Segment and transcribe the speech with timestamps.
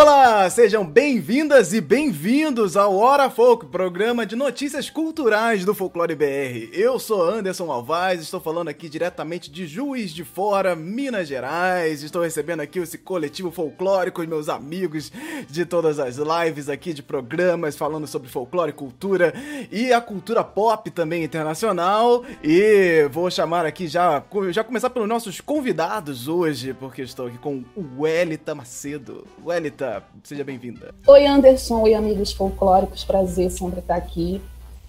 [0.00, 6.70] Olá, sejam bem-vindas e bem-vindos ao Hora Folk, programa de notícias culturais do Folclore BR.
[6.72, 12.04] Eu sou Anderson Alvaz, estou falando aqui diretamente de Juiz de Fora, Minas Gerais.
[12.04, 15.10] Estou recebendo aqui esse coletivo folclórico, meus amigos
[15.50, 19.34] de todas as lives aqui de programas falando sobre folclore, cultura
[19.68, 22.24] e a cultura pop também internacional.
[22.40, 27.64] E vou chamar aqui já, já começar pelos nossos convidados hoje, porque estou aqui com
[27.74, 29.26] o Welita Macedo.
[29.44, 29.87] Welita,
[30.22, 30.94] seja bem-vinda.
[31.06, 31.82] Oi, Anderson.
[31.82, 33.04] Oi, amigos folclóricos.
[33.04, 34.40] Prazer sempre estar aqui.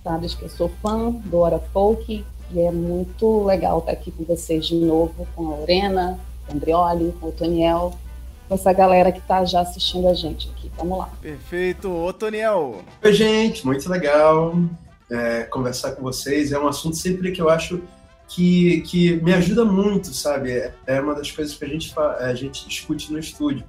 [0.04, 4.24] Sabes que eu sou fã do Hora Folk e é muito legal estar aqui com
[4.24, 7.94] vocês de novo, com a Lorena, com o Andrioli, com o Toniel,
[8.48, 10.72] com essa galera que está já assistindo a gente aqui.
[10.78, 11.10] Vamos lá.
[11.22, 11.92] Perfeito.
[11.92, 12.82] Ô, Toniel.
[13.04, 13.66] Oi, gente.
[13.66, 14.56] Muito legal
[15.10, 16.52] é, conversar com vocês.
[16.52, 17.82] É um assunto sempre que eu acho
[18.28, 20.72] que, que me ajuda muito, sabe?
[20.86, 23.66] É uma das coisas que a gente, a gente discute no estúdio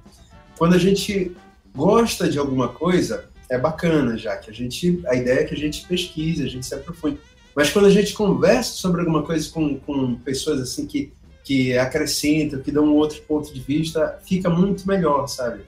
[0.61, 1.35] quando a gente
[1.75, 5.57] gosta de alguma coisa, é bacana já, que a gente, a ideia é que a
[5.57, 7.17] gente pesquise, a gente se aprofunde.
[7.55, 11.11] Mas quando a gente conversa sobre alguma coisa com, com pessoas assim que,
[11.43, 15.63] que acrescentam, que dão um outro ponto de vista, fica muito melhor, sabe?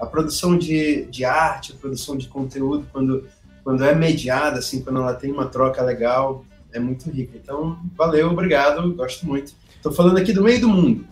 [0.00, 3.28] A produção de, de arte, a produção de conteúdo, quando,
[3.62, 7.36] quando é mediada, assim, quando ela tem uma troca legal, é muito rica.
[7.36, 9.52] Então, valeu, obrigado, gosto muito.
[9.76, 11.06] Estou falando aqui do meio do mundo.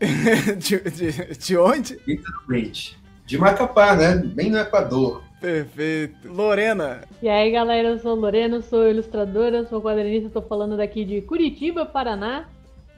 [0.58, 1.98] de, de, de onde?
[2.06, 2.98] Literalmente.
[3.24, 4.16] De Macapá, né?
[4.16, 5.22] Bem no Equador.
[5.40, 6.30] Perfeito.
[6.30, 7.02] Lorena.
[7.22, 11.86] E aí, galera, eu sou Lorena, sou ilustradora, sou quadrinista, estou falando daqui de Curitiba,
[11.86, 12.48] Paraná.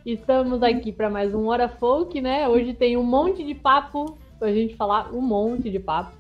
[0.05, 2.49] Estamos aqui para mais um Hora Folk, né?
[2.49, 6.13] Hoje tem um monte de papo pra gente falar, um monte de papo.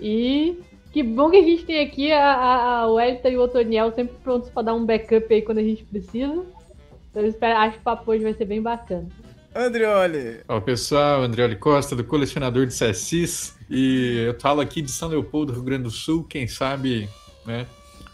[0.00, 0.58] E
[0.92, 4.16] que bom que a gente tem aqui a, a, a Welita e o Otoniel sempre
[4.22, 6.44] prontos para dar um backup aí quando a gente precisa.
[7.10, 9.08] Então eu espero, acho que o papo hoje vai ser bem bacana.
[9.56, 10.40] Andrioli.
[10.46, 13.54] Olá pessoal, Andrioli Costa, do Colecionador de Sassis.
[13.70, 16.24] E eu falo aqui de São Leopoldo, Rio Grande do Sul.
[16.24, 17.08] Quem sabe,
[17.46, 17.66] né?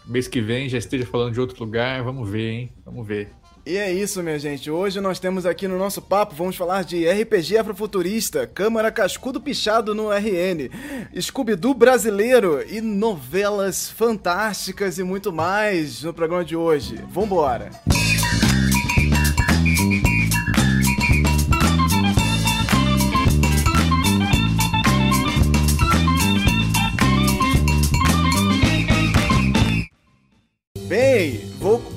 [0.05, 2.01] Mês que vem já esteja falando de outro lugar.
[2.01, 2.73] Vamos ver, hein?
[2.85, 3.29] Vamos ver.
[3.65, 4.71] E é isso, minha gente.
[4.71, 9.93] Hoje nós temos aqui no nosso papo, vamos falar de RPG Afrofuturista, Câmara Cascudo Pichado
[9.93, 10.69] no RN,
[11.19, 16.95] Scooby-Doo brasileiro e novelas fantásticas e muito mais no programa de hoje.
[17.09, 17.69] Vambora!
[17.87, 18.02] Música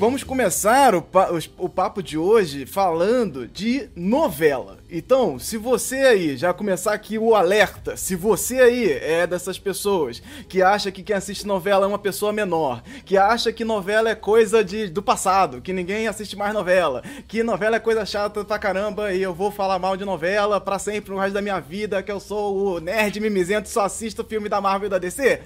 [0.07, 1.05] vamos começar o,
[1.59, 4.79] o, papo de hoje falando de novela.
[4.89, 10.23] Então, se você aí, já começar aqui o alerta, se você aí é dessas pessoas
[10.49, 14.15] que acha que quem assiste novela é uma pessoa menor, que acha que novela é
[14.15, 18.61] coisa de, do passado, que ninguém assiste mais novela, que novela é coisa chata pra
[18.61, 22.01] caramba e eu vou falar mal de novela pra sempre no resto da minha vida,
[22.01, 25.43] que eu sou o nerd mimizento só assisto filme da Marvel e da DC,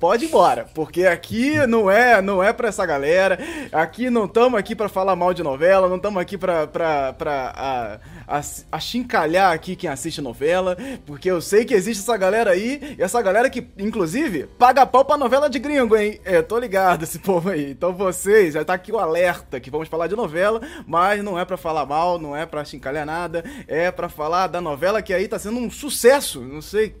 [0.00, 3.38] pode ir embora, porque aqui não é, não é para essa galera.
[3.70, 8.00] Aqui não estamos aqui para falar mal de novela, não estamos aqui para para para
[8.72, 13.20] achincalhar aqui quem assiste novela, porque eu sei que existe essa galera aí, e essa
[13.20, 16.20] galera que inclusive paga pau para novela de gringo, hein?
[16.24, 17.72] É, tô ligado esse povo aí.
[17.72, 21.44] Então vocês, já tá aqui o alerta que vamos falar de novela, mas não é
[21.44, 25.28] para falar mal, não é para achincalhar nada, é para falar da novela que aí
[25.28, 26.94] tá sendo um sucesso, não sei,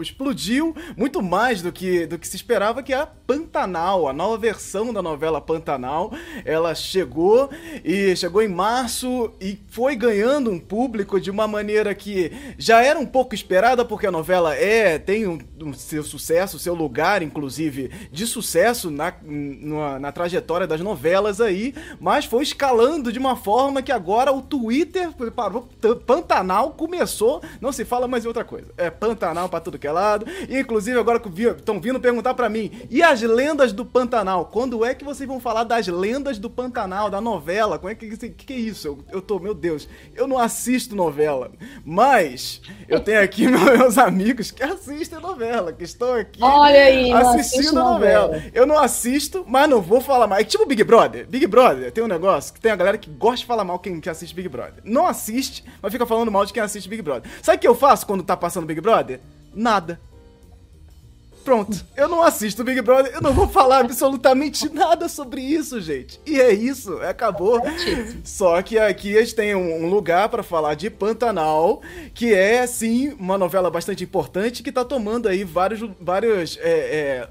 [0.00, 4.92] explodiu muito mais do que do que se esperava que a Pantanal, a nova versão
[4.92, 6.12] da novela Pantanal,
[6.44, 7.48] ela chegou
[7.82, 12.98] e chegou em março e foi ganhando um público de uma maneira que já era
[12.98, 17.90] um pouco esperada, porque a novela é tem um, um seu sucesso, seu lugar, inclusive,
[18.12, 23.80] de sucesso na, na, na trajetória das novelas aí, mas foi escalando de uma forma
[23.80, 25.66] que agora o Twitter parou,
[26.06, 29.92] Pantanal começou, não se fala mais em outra coisa, é Pantanal pra tudo que é
[29.92, 31.22] lado, e inclusive agora
[31.56, 34.46] estão vindo perguntar para mim, e as lendas do Pantanal?
[34.46, 37.78] Quando é que vocês vão falar das lendas do Pantanal, da novela?
[37.78, 38.88] Como é que, que, que é isso?
[38.88, 41.50] Eu, eu tô, meu Deus, eu não assisto novela,
[41.84, 47.74] mas eu tenho aqui meus amigos que assistem novela, que estão aqui Olha aí, assistindo
[47.74, 48.28] novela.
[48.28, 48.50] novela.
[48.52, 50.42] Eu não assisto, mas não vou falar mais.
[50.42, 51.26] É tipo Big Brother.
[51.26, 54.00] Big Brother tem um negócio que tem a galera que gosta de falar mal quem
[54.00, 54.82] que assiste Big Brother.
[54.84, 57.30] Não assiste, mas fica falando mal de quem assiste Big Brother.
[57.42, 59.20] Sabe o que eu faço quando tá passando Big Brother?
[59.54, 60.00] Nada.
[61.44, 66.18] Pronto, eu não assisto Big Brother, eu não vou falar absolutamente nada sobre isso, gente.
[66.24, 67.60] E é isso, acabou.
[68.24, 71.82] Só que aqui a gente tem um lugar para falar de Pantanal,
[72.14, 77.28] que é, sim, uma novela bastante importante que tá tomando aí vários, vários é, é,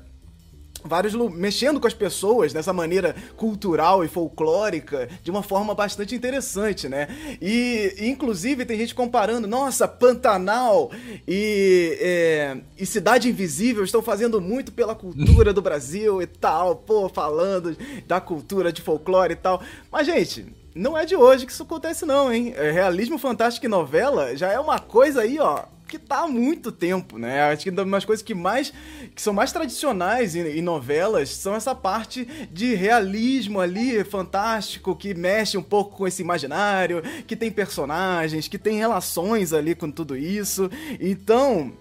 [0.84, 6.88] vários mexendo com as pessoas dessa maneira cultural e folclórica de uma forma bastante interessante,
[6.90, 7.08] né?
[7.42, 10.92] E inclusive tem gente comparando, nossa, Pantanal
[11.28, 17.10] e, é, e Cidade Invisível estão fazendo muito pela cultura do Brasil e tal, pô,
[17.10, 17.76] falando
[18.08, 19.62] da cultura de folclore e tal.
[19.92, 20.46] Mas gente,
[20.76, 22.54] não é de hoje que isso acontece não, hein?
[22.56, 26.72] É, realismo fantástico e novela já é uma coisa aí, ó, que tá há muito
[26.72, 27.44] tempo, né?
[27.44, 28.74] Acho que uma das coisas que mais
[29.14, 35.14] que são mais tradicionais em, em, novelas são essa parte de realismo ali fantástico que
[35.14, 40.18] mexe um pouco com esse imaginário, que tem personagens, que tem relações ali com tudo
[40.18, 40.68] isso.
[41.00, 41.72] Então,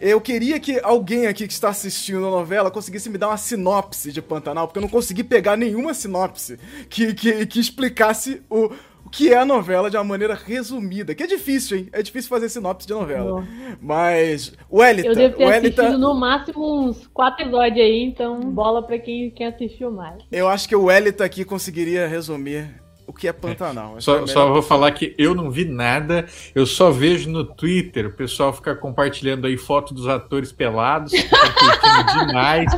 [0.00, 4.10] eu queria que alguém aqui que está assistindo a novela conseguisse me dar uma sinopse
[4.10, 6.58] de Pantanal, porque eu não consegui pegar nenhuma sinopse
[6.88, 8.72] que, que, que explicasse o,
[9.10, 11.14] que é a novela de uma maneira resumida.
[11.14, 11.88] Que é difícil, hein?
[11.92, 13.46] É difícil fazer sinopse de novela.
[13.80, 15.08] Mas, o Elita...
[15.08, 19.30] Eu devo ter o assistido no máximo uns quatro episódios aí, então bola pra quem,
[19.30, 20.22] quem assistiu mais.
[20.30, 22.80] Eu acho que o Elita aqui conseguiria resumir
[23.10, 23.98] o que é Pantanal.
[23.98, 24.00] É.
[24.00, 28.06] Só, é só vou falar que eu não vi nada, eu só vejo no Twitter
[28.06, 32.70] o pessoal ficar compartilhando aí foto dos atores pelados, que curtindo demais.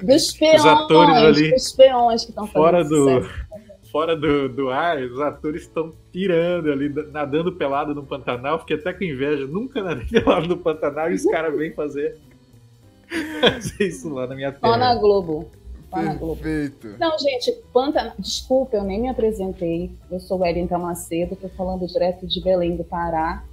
[0.00, 3.28] Dos peões, os atores ali, dos peões que estão fora do
[3.94, 8.58] fora do, do ar, os atores estão tirando ali, nadando pelado no Pantanal.
[8.58, 9.46] Fiquei até com inveja.
[9.46, 12.18] Nunca nadei pelado no Pantanal e os caras vêm fazer,
[13.40, 14.72] fazer isso lá na minha terra.
[14.72, 15.48] Só na Globo.
[15.92, 16.96] Perfeito.
[16.98, 18.14] Não, gente, Pantanal.
[18.18, 19.92] Desculpa, eu nem me apresentei.
[20.10, 23.44] Eu sou Wellington Macedo, estou falando direto de Belém do Pará.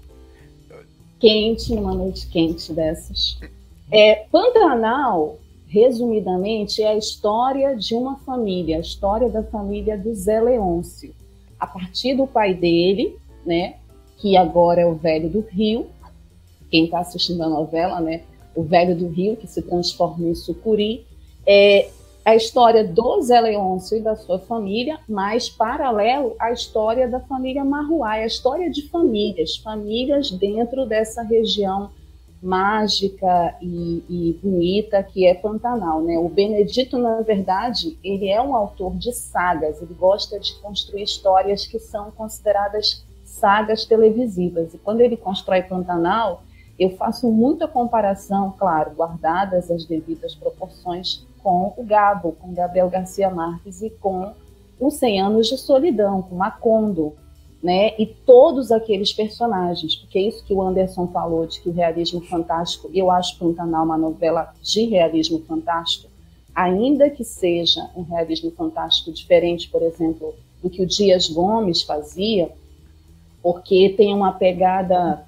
[1.20, 3.40] Quente, numa noite quente dessas.
[3.92, 5.38] É, Pantanal
[5.72, 11.16] resumidamente, é a história de uma família, a história da família do Zé Leôncio.
[11.58, 13.16] A partir do pai dele,
[13.46, 13.76] né,
[14.18, 15.88] que agora é o velho do Rio,
[16.70, 18.24] quem está assistindo a novela, né,
[18.54, 21.06] o velho do Rio, que se transforma em sucuri,
[21.48, 21.90] é
[22.26, 27.64] a história do Zé Leôncio e da sua família, mas paralelo à história da família
[27.64, 31.90] Marruá, a história de famílias, famílias dentro dessa região
[32.42, 36.18] mágica e, e, bonita que é Pantanal, né?
[36.18, 39.82] O Benedito, na verdade, ele é um autor de sagas.
[39.82, 44.74] Ele gosta de construir histórias que são consideradas sagas televisivas.
[44.74, 46.44] E quando ele constrói Pantanal,
[46.80, 53.30] eu faço muita comparação, claro, guardadas as devidas proporções, com o Gabo, com Gabriel Garcia
[53.30, 54.34] Marques e com
[54.80, 57.14] os 100 anos de solidão, com Macondo,
[57.62, 57.94] né?
[58.00, 62.22] E todos aqueles personagens, porque é isso que o Anderson falou de que o realismo
[62.22, 66.10] fantástico, eu acho Pantanal uma novela de realismo fantástico,
[66.56, 72.50] ainda que seja um realismo fantástico diferente, por exemplo, do que o Dias Gomes fazia,
[73.44, 75.24] porque tem uma pegada,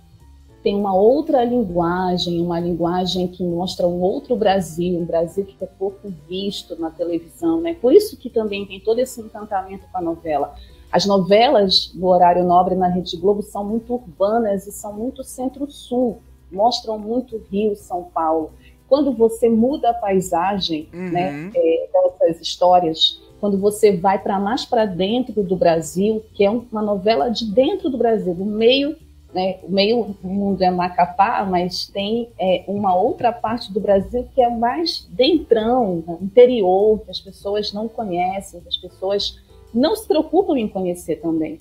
[0.63, 5.67] tem uma outra linguagem, uma linguagem que mostra um outro Brasil, um Brasil que é
[5.67, 7.75] pouco visto na televisão, né?
[7.75, 10.55] Por isso que também tem todo esse encantamento com a novela
[10.93, 16.19] as novelas do horário nobre na Rede Globo são muito urbanas e são muito centro-sul,
[16.51, 18.51] mostram muito Rio, São Paulo.
[18.87, 21.09] Quando você muda a paisagem uhum.
[21.09, 26.49] né, é, dessas histórias, quando você vai para mais para dentro do Brasil, que é
[26.51, 28.95] uma novela de dentro do Brasil, do meio,
[29.33, 34.43] né, o meio mundo é Macapá, mas tem é, uma outra parte do Brasil que
[34.43, 39.41] é mais dentrão, interior, que as pessoas não conhecem, que as pessoas
[39.73, 41.59] não se preocupam em conhecer também.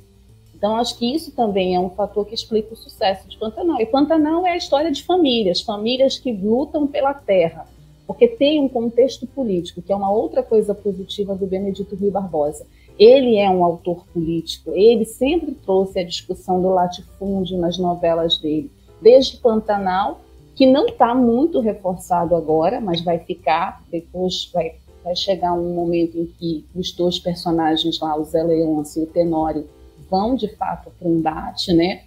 [0.55, 3.81] Então, acho que isso também é um fator que explica o sucesso de Pantanal.
[3.81, 7.67] E Pantanal é a história de famílias, famílias que lutam pela terra,
[8.07, 12.65] porque tem um contexto político, que é uma outra coisa positiva do Benedito Rui Barbosa.
[12.97, 18.71] Ele é um autor político, ele sempre trouxe a discussão do latifúndio nas novelas dele,
[19.01, 20.21] desde Pantanal,
[20.55, 26.19] que não está muito reforçado agora, mas vai ficar, depois vai vai chegar um momento
[26.19, 29.69] em que os dois personagens lá, o Zé Leôncio e o Tenório,
[30.11, 32.03] vão de fato para o embate, né?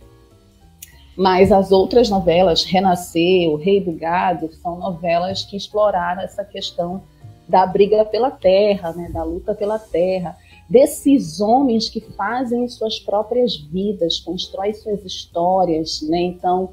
[1.17, 7.01] Mas as outras novelas, Renascer, O Rei do Gado, são novelas que exploraram essa questão
[7.47, 9.09] da briga pela terra, né?
[9.11, 10.35] da luta pela terra,
[10.69, 16.19] desses homens que fazem suas próprias vidas, constroem suas histórias, né?
[16.21, 16.71] Então,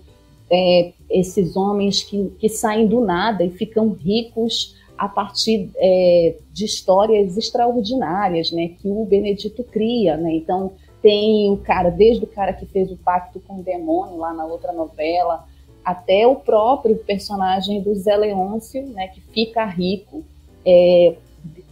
[0.50, 6.64] é, esses homens que, que saem do nada e ficam ricos a partir é, de
[6.64, 10.32] histórias extraordinárias, né, que o Benedito cria, né?
[10.36, 14.32] Então tem o cara, desde o cara que fez o pacto com o demônio lá
[14.32, 15.44] na outra novela,
[15.84, 20.22] até o próprio personagem do Zé Leôncio, né, que fica rico,
[20.64, 21.16] é,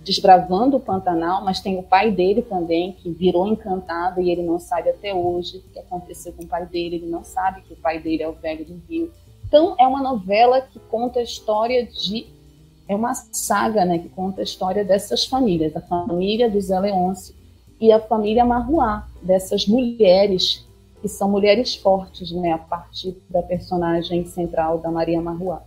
[0.04, 4.58] desbravando o Pantanal, mas tem o pai dele também, que virou encantado e ele não
[4.58, 7.76] sabe até hoje o que aconteceu com o pai dele, ele não sabe que o
[7.76, 9.08] pai dele é o velho do Rio.
[9.46, 12.39] Então, é uma novela que conta a história de
[12.90, 17.32] é uma saga né, que conta a história dessas famílias, a família do Zé Leôncio
[17.80, 20.66] e a família Marruá, dessas mulheres
[21.00, 25.62] que são mulheres fortes, né, a partir da personagem central da Maria Marruá.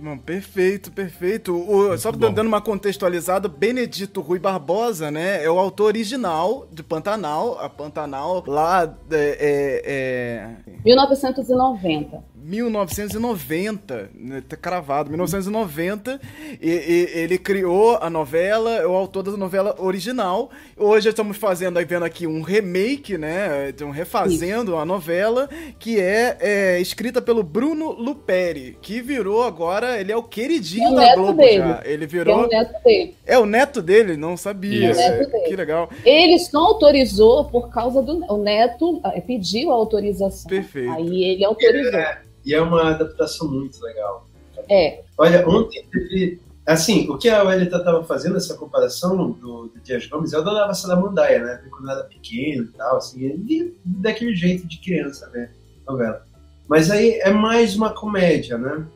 [0.00, 1.54] Bom, perfeito, perfeito.
[1.54, 7.58] O, só dando uma contextualizada, Benedito Rui Barbosa, né, é o autor original de Pantanal,
[7.60, 10.80] a Pantanal lá é, é, é...
[10.82, 12.24] 1990.
[12.48, 16.18] 1990, né, tá cravado, 1990,
[16.62, 20.48] e, e, ele criou a novela, é o autor da novela original.
[20.74, 24.80] Hoje estamos fazendo, aí vendo aqui um remake, né, um refazendo Isso.
[24.80, 25.46] a novela,
[25.78, 30.90] que é, é, escrita pelo Bruno Luperi, que virou agora, ele é o queridinho é
[30.90, 31.58] o da Globo dele.
[31.58, 31.82] já.
[31.84, 32.34] Ele virou...
[32.34, 33.14] É o neto dele.
[33.26, 34.16] É o neto dele?
[34.16, 34.92] Não sabia.
[34.92, 35.90] É que legal.
[36.02, 38.24] Ele só autorizou por causa do...
[38.32, 40.48] O neto eh, pediu a autorização.
[40.48, 40.92] Perfeito.
[40.92, 42.00] Aí ele autorizou.
[42.00, 42.28] É.
[42.44, 44.26] E é uma adaptação muito legal.
[44.68, 45.02] É.
[45.16, 46.40] Olha, ontem teve.
[46.66, 50.70] Assim, o que a Welita estava fazendo, essa comparação do, do Dias Gomes, eu adorava
[50.70, 51.62] essa da Mandaia, né?
[51.70, 55.50] Quando era pequeno e tal, assim, e daquele jeito de criança, né?
[55.86, 56.26] Novela.
[56.68, 58.86] Mas aí é mais uma comédia, né?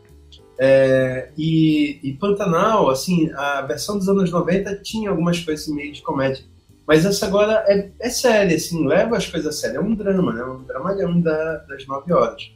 [0.59, 6.03] É, e, e, Pantanal, assim, a versão dos anos 90 tinha algumas coisas meio de
[6.03, 6.45] comédia.
[6.87, 9.79] Mas essa agora é, é séria, assim, leva as coisas a sério.
[9.79, 10.45] É um drama, né?
[10.45, 12.53] Um dramalhão da, das nove horas.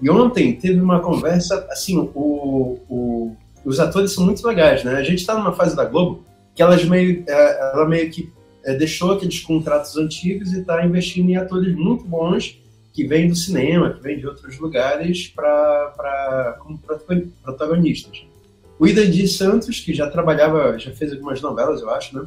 [0.00, 4.94] E ontem teve uma conversa, assim, o, o, os atores são muito legais, né?
[4.94, 8.32] A gente está numa fase da Globo que elas meio, é, ela meio que
[8.64, 12.58] é, deixou aqueles contratos antigos e está investindo em atores muito bons
[12.92, 16.78] que vêm do cinema, que vêm de outros lugares para como
[17.42, 18.24] protagonistas.
[18.78, 22.26] O Idandir Santos, que já trabalhava, já fez algumas novelas, eu acho, né?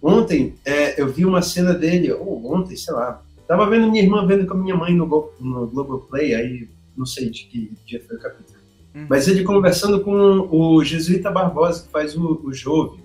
[0.00, 4.26] Ontem é, eu vi uma cena dele, ou ontem, sei lá, tava vendo minha irmã
[4.26, 5.06] vendo com a minha mãe no,
[5.40, 8.58] no Globoplay, aí não sei de que dia foi o capítulo.
[8.94, 9.06] Uhum.
[9.08, 13.02] Mas ele conversando com o jesuíta Barbosa, que faz o, o Jove.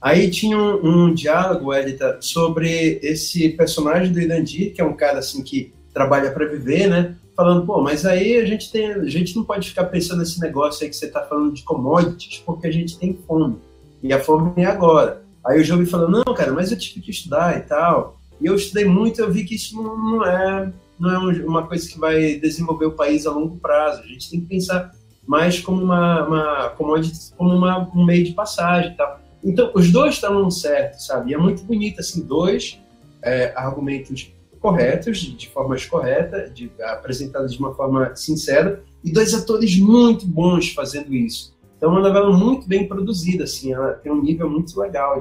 [0.00, 5.18] Aí tinha um, um diálogo, Elita, sobre esse personagem do Irandir, que é um cara
[5.18, 7.16] assim que trabalha para viver, né?
[7.34, 10.84] Falando, pô, mas aí a gente tem, a gente não pode ficar pensando nesse negócio
[10.84, 13.56] aí que você está falando de commodities, porque a gente tem fome.
[14.02, 15.22] E a fome é agora.
[15.44, 18.18] Aí o Jove falou, não, cara, mas eu tive que estudar e tal.
[18.40, 21.88] E eu estudei muito, eu vi que isso não, não é não é uma coisa
[21.88, 24.02] que vai desenvolver o país a longo prazo.
[24.02, 24.92] A gente tem que pensar
[25.26, 29.20] mais como uma, uma como uma, um meio de passagem, tal.
[29.44, 31.30] Então, os dois estavam certos, sabe?
[31.30, 32.78] E é muito bonito assim, dois
[33.22, 39.32] é, argumentos corretos, de, de formas corretas, de, apresentados de uma forma sincera, e dois
[39.34, 41.56] atores muito bons fazendo isso.
[41.76, 45.20] Então, é uma novela muito bem produzida, assim, ela tem um nível muito legal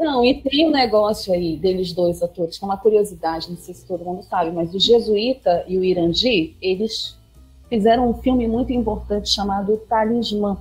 [0.00, 3.74] não, e tem um negócio aí deles dois atores, que é uma curiosidade, não sei
[3.74, 7.16] se todo mundo sabe, mas o Jesuíta e o Irandi, eles
[7.68, 10.58] fizeram um filme muito importante chamado Talismã,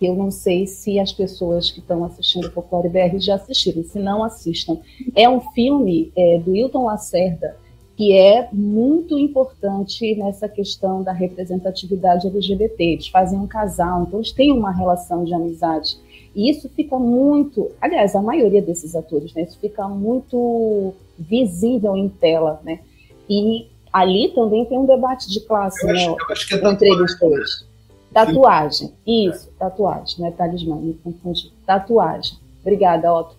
[0.00, 3.98] eu não sei se as pessoas que estão assistindo o Folclore BR já assistiram, se
[3.98, 4.78] não assistam.
[5.14, 7.56] É um filme é, do Hilton Lacerda,
[7.96, 12.84] que é muito importante nessa questão da representatividade LGBT.
[12.84, 15.96] Eles fazem um casal, então eles têm uma relação de amizade.
[16.36, 22.10] E isso fica muito, aliás, a maioria desses atores, né, isso fica muito visível em
[22.10, 22.80] tela, né?
[23.28, 26.06] E ali também tem um debate de classe, eu né?
[26.06, 27.66] Acho, acho que é entre eles dois.
[28.12, 29.58] Tatuagem, isso, é.
[29.58, 31.50] tatuagem, não é talismã, me confundi.
[31.64, 32.36] Tatuagem.
[32.60, 33.34] Obrigada, Otto.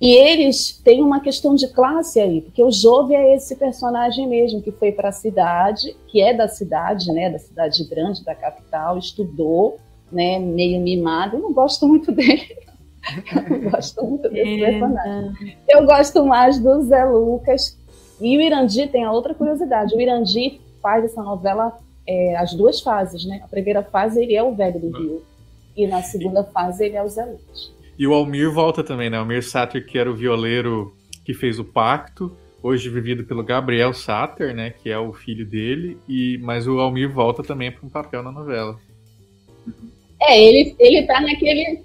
[0.00, 4.60] E eles têm uma questão de classe aí, porque o Jove é esse personagem mesmo
[4.60, 8.98] que foi para a cidade, que é da cidade, né, da cidade grande, da capital,
[8.98, 9.78] estudou,
[10.14, 11.36] né, meio mimado.
[11.36, 12.56] Eu não gosto muito dele.
[13.34, 14.70] Eu não gosto muito desse é.
[14.70, 15.58] personagem.
[15.68, 17.78] Eu gosto mais do Zé Lucas.
[18.20, 19.94] E o Irandi tem a outra curiosidade.
[19.94, 23.40] O Irandi faz essa novela é, as duas fases, né?
[23.42, 25.22] A primeira fase ele é o velho do Rio.
[25.76, 27.74] E na segunda fase ele é o Zé Lucas.
[27.98, 29.16] E o Almir volta também, né?
[29.16, 30.94] O Almir Satter, que era o violeiro
[31.24, 34.70] que fez o pacto, hoje vivido pelo Gabriel Satter, né?
[34.70, 35.98] Que é o filho dele.
[36.08, 38.78] E Mas o Almir volta também para um papel na novela.
[40.26, 41.82] É, ele, ele tá naquele.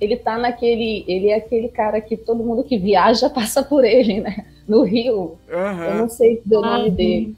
[0.00, 1.04] Ele tá naquele.
[1.06, 4.46] Ele é aquele cara que todo mundo que viaja passa por ele, né?
[4.66, 5.38] No Rio.
[5.48, 5.84] Uhum.
[5.84, 7.36] Eu não sei o nome ah, dele.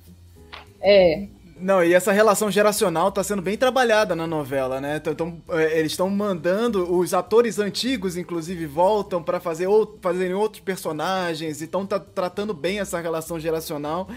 [0.80, 1.24] É.
[1.62, 5.00] Não, e essa relação geracional está sendo bem trabalhada na novela, né?
[5.06, 5.40] Então,
[5.72, 9.68] eles estão mandando, os atores antigos, inclusive, voltam para fazer
[10.00, 14.08] fazerem outros personagens, então tá tratando bem essa relação geracional.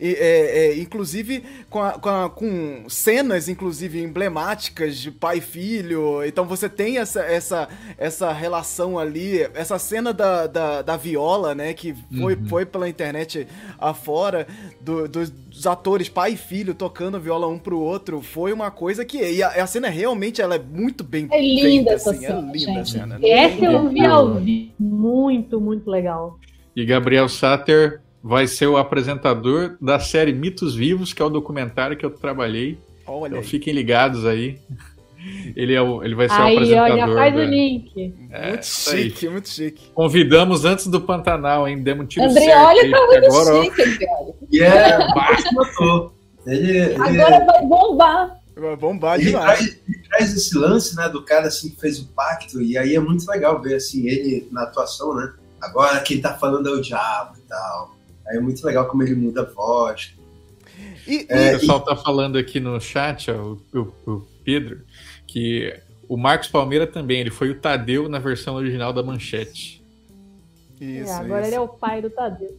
[0.00, 6.24] é, é, inclusive com, a, com, a, com, cenas, inclusive, emblemáticas de pai e filho.
[6.24, 7.68] Então você tem essa, essa,
[7.98, 11.74] essa relação ali, essa cena da, da, da viola, né?
[11.74, 12.48] Que foi, uhum.
[12.48, 13.46] foi pela internet
[13.78, 14.46] afora,
[14.80, 19.04] do, do, dos atores pai e filho tocando viola um pro outro, foi uma coisa
[19.04, 19.18] que.
[19.18, 22.38] E a, a cena realmente ela é muito bem É linda feita, essa assim, cena.
[22.38, 22.78] É linda gente.
[22.78, 23.18] a cena.
[23.22, 24.72] Essa eu vi ao vivo.
[24.78, 26.38] Muito, muito legal.
[26.74, 31.96] E Gabriel Satter vai ser o apresentador da série Mitos Vivos, que é o documentário
[31.96, 32.78] que eu trabalhei.
[33.06, 33.44] Olha então aí.
[33.44, 34.58] fiquem ligados aí.
[35.56, 37.08] Ele, é o, ele vai ser aí, o apresentador.
[37.08, 37.40] Aí, faz da...
[37.40, 38.14] o link.
[38.30, 39.90] É, muito chique, muito chique.
[39.94, 41.82] Convidamos antes do Pantanal, hein?
[41.82, 42.90] Demos um tiro Andrioli certo.
[42.90, 44.34] tá muito agora, chique, Andrioli.
[44.52, 46.12] E é, baixo
[46.46, 48.40] Ele, ele, Agora vai bombar.
[48.56, 49.58] Vai bombar ele demais.
[49.58, 52.94] Traz, ele traz esse lance, né, do cara assim que fez o pacto, e aí
[52.94, 55.32] é muito legal ver assim, ele na atuação, né?
[55.60, 57.94] Agora quem tá falando é o diabo e tal.
[58.26, 60.14] Aí é muito legal como ele muda a voz.
[61.06, 61.84] E, é, o pessoal e...
[61.84, 64.82] tá falando aqui no chat, ó, o, o, o, Pedro,
[65.26, 65.74] que
[66.08, 69.82] o Marcos Palmeira também, ele foi o Tadeu na versão original da Manchete.
[70.80, 71.50] Isso, é, agora isso.
[71.50, 72.58] ele é o pai do Tadeu.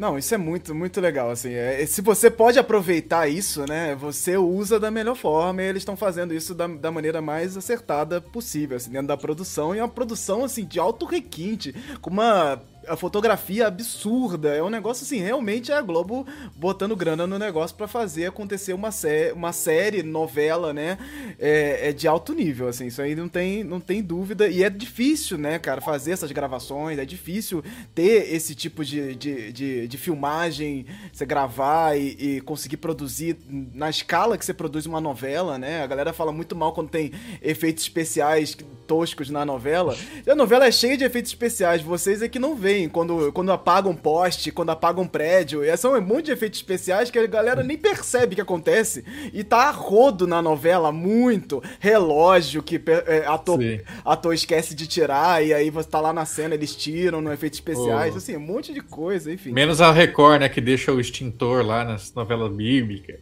[0.00, 1.52] Não, isso é muito, muito legal, assim.
[1.52, 5.94] É, se você pode aproveitar isso, né, você usa da melhor forma e eles estão
[5.94, 9.74] fazendo isso da, da maneira mais acertada possível, assim, dentro da produção.
[9.74, 14.54] E é uma produção, assim, de alto requinte, com uma a fotografia absurda.
[14.54, 18.72] É um negócio assim, realmente é a Globo botando grana no negócio para fazer acontecer
[18.72, 20.98] uma, sé uma série, novela, né?
[21.38, 24.48] É, é, de alto nível, assim, isso aí não tem, não tem dúvida.
[24.48, 27.62] E é difícil, né, cara, fazer essas gravações, é difícil
[27.94, 33.90] ter esse tipo de, de, de, de filmagem, você gravar e, e, conseguir produzir na
[33.90, 35.82] escala que você produz uma novela, né?
[35.82, 38.56] A galera fala muito mal quando tem efeitos especiais
[38.86, 39.96] toscos na novela.
[40.26, 43.52] E a novela é cheia de efeitos especiais, vocês é que não veem quando, quando
[43.52, 45.64] apagam um poste, quando apagam um prédio.
[45.64, 49.04] E são um monte de efeitos especiais que a galera nem percebe que acontece.
[49.32, 51.62] E tá a rodo na novela, muito.
[51.78, 53.58] Relógio que é, ator,
[54.04, 57.58] ator esquece de tirar, e aí você tá lá na cena, eles tiram no efeitos
[57.58, 58.14] especiais.
[58.14, 58.18] Oh.
[58.18, 59.52] Assim, um monte de coisa, enfim.
[59.52, 63.16] Menos a Record, né, que deixa o extintor lá nas novelas bíblicas.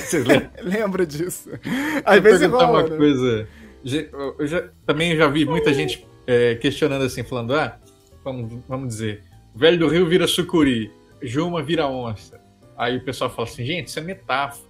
[0.62, 1.50] Lembro disso.
[2.04, 2.96] Às vezes rola, uma né?
[2.96, 3.48] coisa.
[4.38, 7.78] Eu já, também já vi muita gente é, questionando assim, falando, ah,
[8.32, 9.22] vamos, vamos dizer,
[9.54, 12.40] velho do rio vira sucuri, Juma vira onça.
[12.76, 14.68] Aí o pessoal fala assim, gente, isso é metáfora.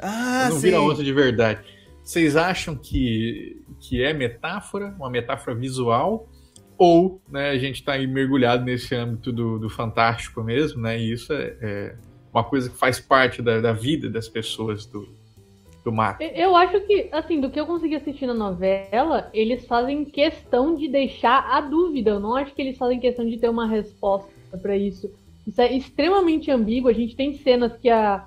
[0.00, 0.62] Ah, não sim.
[0.62, 1.60] vira onça de verdade.
[2.02, 6.28] Vocês acham que, que é metáfora, uma metáfora visual,
[6.76, 10.98] ou né, a gente está mergulhado nesse âmbito do, do, fantástico mesmo, né?
[10.98, 11.96] E isso é, é,
[12.32, 15.08] uma coisa que faz parte da, da vida das pessoas do,
[15.84, 16.22] do.
[16.34, 20.88] Eu acho que, assim, do que eu consegui assistir na novela, eles fazem questão de
[20.88, 22.12] deixar a dúvida.
[22.12, 24.30] Eu não acho que eles fazem questão de ter uma resposta
[24.62, 25.10] para isso.
[25.46, 26.88] Isso é extremamente ambíguo.
[26.88, 28.24] A gente tem cenas que a,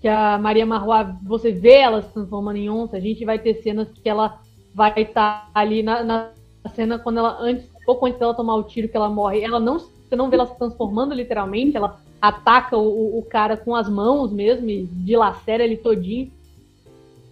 [0.00, 2.96] que a Maria Marroa, você vê ela se transformando em onça.
[2.96, 4.40] A gente vai ter cenas que ela
[4.74, 6.30] vai estar ali na, na
[6.74, 9.42] cena quando ela, antes, pouco antes dela tomar o tiro que ela morre.
[9.42, 13.74] Ela não, você não vê ela se transformando literalmente, ela ataca o, o cara com
[13.74, 16.32] as mãos mesmo e dilacera ele todinho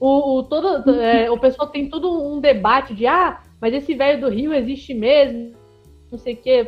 [0.03, 4.21] o, o, todo, é, o pessoal tem todo um debate de ah, mas esse velho
[4.21, 5.53] do Rio existe mesmo,
[6.11, 6.67] não sei o quê.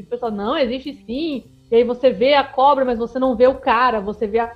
[0.00, 1.42] O pessoal, não, existe sim.
[1.68, 4.52] E aí você vê a cobra, mas você não vê o cara, você vê a,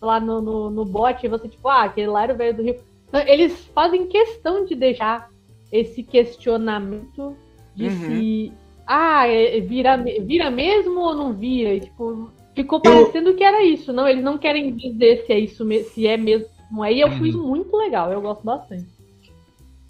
[0.00, 2.62] lá no, no, no bote e você, tipo, ah, aquele lá era o velho do
[2.62, 2.76] Rio.
[3.06, 5.28] Então, eles fazem questão de deixar
[5.70, 7.36] esse questionamento
[7.74, 7.90] de uhum.
[7.90, 8.52] se.
[8.86, 11.74] Ah, é, vira, vira mesmo ou não vira?
[11.74, 13.92] E, tipo, ficou parecendo que era isso.
[13.92, 17.48] Não, eles não querem dizer se é isso, se é mesmo Aí eu fui uhum.
[17.48, 18.86] muito legal, eu gosto bastante.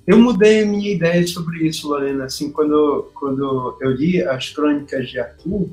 [0.07, 2.25] Eu mudei a minha ideia sobre isso, Lorena.
[2.25, 5.69] Assim, quando, quando eu li as crônicas de Arthur,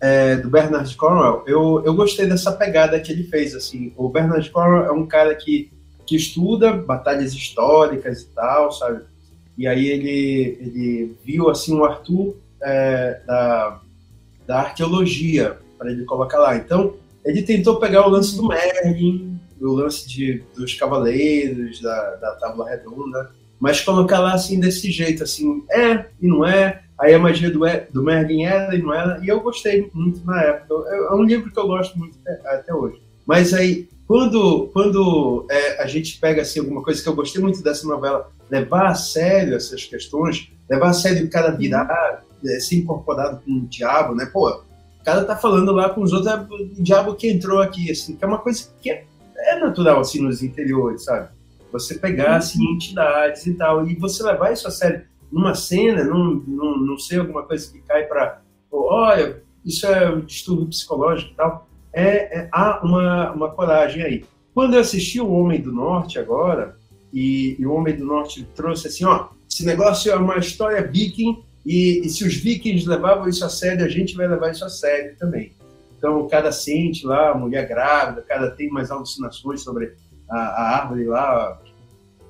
[0.00, 3.54] é, do Bernard Cornwell, eu, eu gostei dessa pegada que ele fez.
[3.54, 5.70] Assim, o Bernard Cornwell é um cara que,
[6.06, 9.02] que estuda batalhas históricas e tal, sabe?
[9.56, 13.80] E aí ele, ele viu assim o Arthur é, da,
[14.46, 16.56] da arqueologia para ele colocar lá.
[16.56, 22.30] Então ele tentou pegar o lance do Merlin, o lance de, dos cavaleiros, da, da
[22.36, 27.18] tábua redonda, mas colocar lá assim desse jeito, assim, é e não é, aí a
[27.18, 30.74] magia do, é, do Merlin era e não era, e eu gostei muito na época.
[30.88, 33.00] É, é um livro que eu gosto muito até, até hoje.
[33.26, 37.62] Mas aí, quando, quando é, a gente pega assim, alguma coisa que eu gostei muito
[37.62, 42.76] dessa novela, levar a sério essas questões, levar a sério o cara virar, é, ser
[42.76, 44.26] incorporado com o diabo, né?
[44.32, 47.90] Pô, o cara tá falando lá com os outros, é o diabo que entrou aqui,
[47.90, 49.04] assim, que é uma coisa que é
[49.38, 51.28] é natural, assim, nos interiores, sabe?
[51.72, 52.74] Você pegar, assim, uhum.
[52.74, 57.18] entidades e tal, e você levar isso a sério numa cena, num, num, não sei,
[57.18, 58.40] alguma coisa que cai para,
[58.72, 61.68] olha, isso é um distúrbio psicológico e tal.
[61.92, 64.24] é, é, há uma, uma coragem aí.
[64.54, 66.76] Quando eu assisti O Homem do Norte agora,
[67.12, 71.42] e, e, O Homem do Norte trouxe assim, ó, esse negócio é uma história viking,
[71.64, 74.68] e, e, se os vikings levavam isso a sério, a gente vai levar isso a
[74.70, 75.52] sério também.
[75.98, 79.94] Então, cada sente lá, mulher grávida, cada tem mais alucinações sobre
[80.30, 81.60] a, a árvore lá.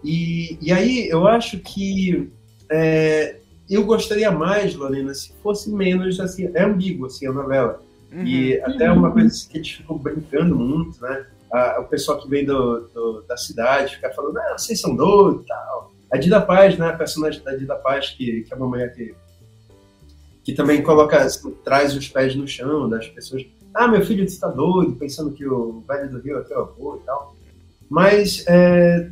[0.02, 2.32] E, e aí, eu acho que
[2.70, 3.36] é,
[3.68, 7.80] eu gostaria mais, Lorena, se fosse menos, assim, é ambíguo, assim, a novela.
[8.10, 8.24] Uhum.
[8.24, 11.26] E até uma coisa que a gente ficou brincando muito, né?
[11.78, 15.46] o pessoal que vem do, do, da cidade fica falando, ah, vocês são doidos e
[15.46, 15.92] tal.
[16.12, 16.88] A Dida Paz, né?
[16.88, 19.14] A personagem da Dida Paz, que, que é uma mulher que,
[20.44, 23.46] que também coloca, assim, traz os pés no chão das pessoas.
[23.74, 27.06] Ah, meu filho está doido, pensando que o velho do Rio é teu avô e
[27.06, 27.36] tal.
[27.88, 29.08] Mas é,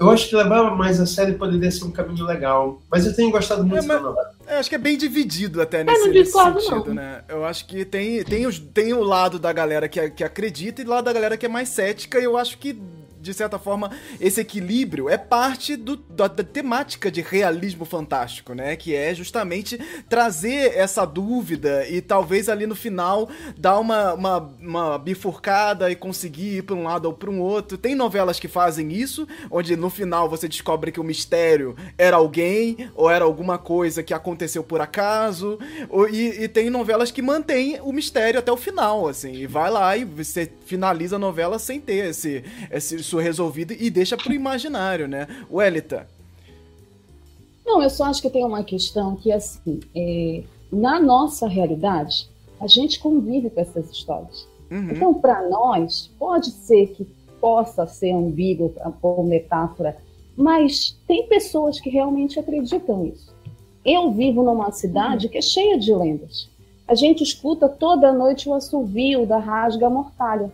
[0.00, 2.80] eu acho que levar mais a sério poderia ser um caminho legal.
[2.90, 4.02] Mas eu tenho gostado muito é, mas.
[4.02, 6.94] Eu acho que é bem dividido até nesse, nesse sentido, não.
[6.94, 7.22] né?
[7.28, 10.84] Eu acho que tem, tem, os, tem o lado da galera que, que acredita e
[10.84, 12.80] o lado da galera que é mais cética, e eu acho que
[13.20, 18.76] de certa forma, esse equilíbrio é parte do, da, da, temática de realismo fantástico, né?
[18.76, 19.78] Que é justamente
[20.08, 26.58] trazer essa dúvida e talvez ali no final dar uma, uma, uma bifurcada e conseguir
[26.58, 27.76] ir para um lado ou para um outro.
[27.76, 32.90] Tem novelas que fazem isso, onde no final você descobre que o mistério era alguém
[32.94, 35.58] ou era alguma coisa que aconteceu por acaso.
[35.88, 39.70] Ou, e, e tem novelas que mantêm o mistério até o final, assim, e vai
[39.70, 44.32] lá e você finaliza a novela sem ter esse, esse isso resolvido e deixa pro
[44.32, 45.26] imaginário, né?
[45.50, 46.06] Welita.
[47.64, 52.28] Não, eu só acho que tem uma questão que, assim, é, na nossa realidade,
[52.60, 54.46] a gente convive com essas histórias.
[54.70, 54.90] Uhum.
[54.90, 57.06] Então, para nós, pode ser que
[57.40, 59.96] possa ser ambíguo ou metáfora,
[60.36, 63.34] mas tem pessoas que realmente acreditam nisso.
[63.84, 65.32] Eu vivo numa cidade uhum.
[65.32, 66.48] que é cheia de lendas.
[66.86, 70.50] A gente escuta toda noite o assovio da rasga mortalha.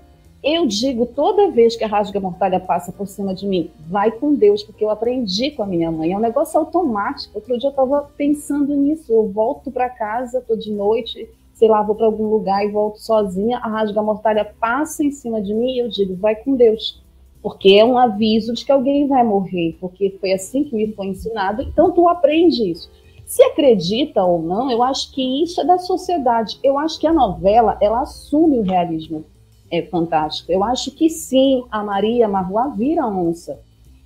[0.46, 4.34] Eu digo toda vez que a rasga mortalha passa por cima de mim, vai com
[4.34, 6.12] Deus, porque eu aprendi com a minha mãe.
[6.12, 7.32] É um negócio automático.
[7.36, 9.10] Outro dia eu estava pensando nisso.
[9.10, 12.98] Eu volto para casa, estou de noite, sei lá, vou para algum lugar e volto
[12.98, 13.56] sozinha.
[13.56, 17.02] A rasga mortalha passa em cima de mim e eu digo, vai com Deus.
[17.42, 21.06] Porque é um aviso de que alguém vai morrer, porque foi assim que me foi
[21.06, 21.62] ensinado.
[21.62, 22.90] Então tu aprende isso.
[23.24, 26.58] Se acredita ou não, eu acho que isso é da sociedade.
[26.62, 29.24] Eu acho que a novela ela assume o realismo
[29.70, 30.52] é fantástico.
[30.52, 33.58] Eu acho que sim, a Maria Marroa vira onça.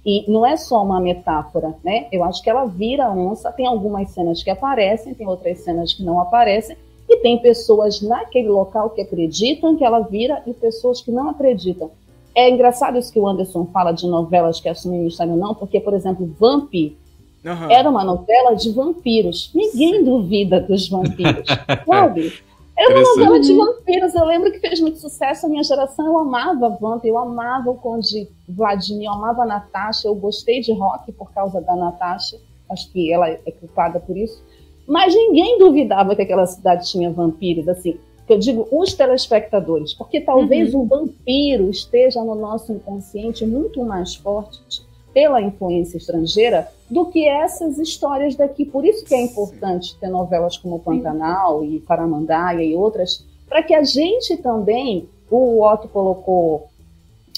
[0.05, 2.07] E não é só uma metáfora, né?
[2.11, 3.53] Eu acho que ela vira onça.
[3.53, 6.77] Tem algumas cenas que aparecem, tem outras cenas que não aparecem.
[7.09, 11.91] E tem pessoas naquele local que acreditam que ela vira e pessoas que não acreditam.
[12.35, 15.93] É engraçado isso que o Anderson fala de novelas que assumem mistério não, porque, por
[15.95, 17.71] exemplo, Vamp uhum.
[17.71, 19.51] era uma novela de vampiros.
[19.55, 20.05] Ninguém Sim.
[20.05, 21.47] duvida dos vampiros,
[21.87, 22.33] sabe?
[22.79, 24.15] Era uma novela de vampiros.
[24.15, 25.47] Eu lembro que fez muito sucesso.
[25.47, 30.07] A minha geração, eu amava Vamp, eu amava o Conde Vladimir, eu amava a Natasha.
[30.07, 32.39] Eu gostei de rock por causa da Natasha.
[32.71, 34.41] Acho que ela é culpada por isso.
[34.87, 37.69] Mas ninguém duvidava que aquela cidade tinha vampiros.
[37.69, 40.83] Assim, eu digo os telespectadores, porque talvez uhum.
[40.83, 47.79] o vampiro esteja no nosso inconsciente muito mais forte pela influência estrangeira do que essas
[47.79, 48.65] histórias daqui.
[48.65, 53.75] Por isso que é importante ter novelas como Pantanal e Paramandaia e outras, para que
[53.75, 56.69] a gente também, o Otto colocou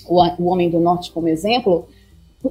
[0.06, 1.86] o, Homem do Norte como exemplo,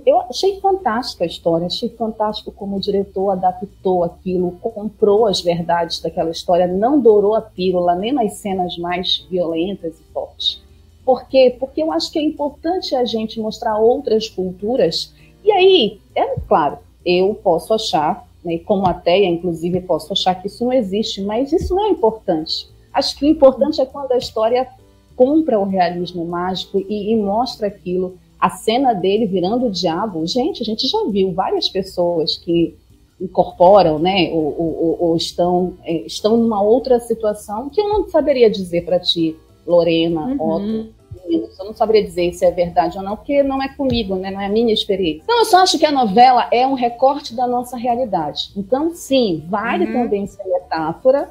[0.05, 5.99] eu achei fantástica a história, achei fantástico como o diretor adaptou aquilo, comprou as verdades
[5.99, 10.61] daquela história, não dourou a pílula nem nas cenas mais violentas e fortes.
[11.03, 11.55] Por quê?
[11.59, 15.11] Porque eu acho que é importante a gente mostrar outras culturas.
[15.43, 16.77] E aí, é claro,
[17.09, 21.73] eu posso achar, né, como ateia, inclusive, posso achar que isso não existe, mas isso
[21.75, 22.67] não é importante.
[22.93, 24.67] Acho que o importante é quando a história
[25.15, 28.17] compra o realismo mágico e, e mostra aquilo.
[28.39, 32.75] A cena dele virando o diabo, gente, a gente já viu várias pessoas que
[33.19, 38.49] incorporam, né, ou, ou, ou estão, é, estão numa outra situação que eu não saberia
[38.49, 39.35] dizer para ti,
[39.67, 40.39] Lorena, uhum.
[40.39, 40.93] Otto,
[41.35, 44.31] eu não saberia dizer se é verdade ou não, porque não é comigo, né?
[44.31, 45.21] não é a minha experiência.
[45.23, 48.51] Então, eu só acho que a novela é um recorte da nossa realidade.
[48.55, 49.93] Então, sim, vale uhum.
[49.93, 51.29] também ser metáfora,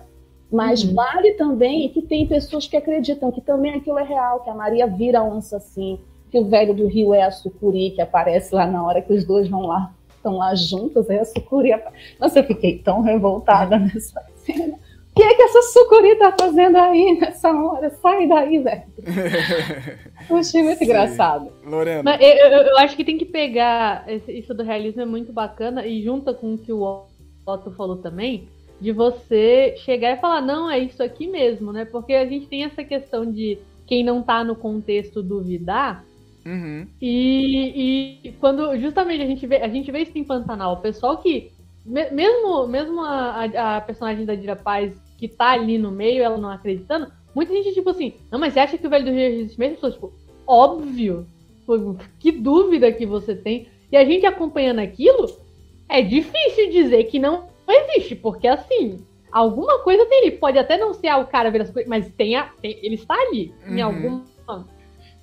[0.50, 0.94] mas uhum.
[0.94, 4.86] vale também que tem pessoas que acreditam que também aquilo é real, que a Maria
[4.86, 5.98] vira onça assim,
[6.30, 9.24] que o velho do Rio é a sucuri, que aparece lá na hora que os
[9.24, 11.70] dois vão lá, estão lá juntos, é a sucuri.
[12.20, 14.78] Nossa, eu fiquei tão revoltada nessa cena
[15.18, 17.90] que é que essa sucuri tá fazendo aí nessa hora?
[17.90, 18.82] Sai daí, velho.
[20.30, 20.84] eu achei muito Sim.
[20.84, 21.50] engraçado.
[21.66, 22.04] Lorena.
[22.04, 25.84] Mas eu, eu, eu, acho que tem que pegar isso do realismo é muito bacana
[25.84, 27.04] e junta com o que o
[27.44, 28.48] Otto falou também,
[28.80, 31.84] de você chegar e falar, não, é isso aqui mesmo, né?
[31.84, 36.04] Porque a gente tem essa questão de quem não tá no contexto duvidar.
[36.46, 36.86] Uhum.
[37.02, 41.16] E, e quando justamente a gente vê, a gente vê isso em Pantanal, o pessoal
[41.18, 41.50] que
[41.84, 46.22] me- mesmo mesmo a, a- a personagem da Dira Paz que tá ali no meio,
[46.22, 49.10] ela não acreditando, muita gente tipo assim, não, mas você acha que o velho do
[49.10, 49.74] Rio existe mesmo?
[49.74, 50.12] As pessoas, tipo,
[50.46, 51.26] óbvio.
[51.66, 53.68] Pô, Que dúvida que você tem.
[53.92, 55.26] E a gente acompanhando aquilo,
[55.88, 60.30] é difícil dizer que não existe, porque assim, alguma coisa tem ali.
[60.30, 62.94] Pode até não ser ah, o cara ver as coisas, mas tem, a, tem- ele
[62.94, 63.84] está ali, em Uhum.
[63.84, 64.24] alguma,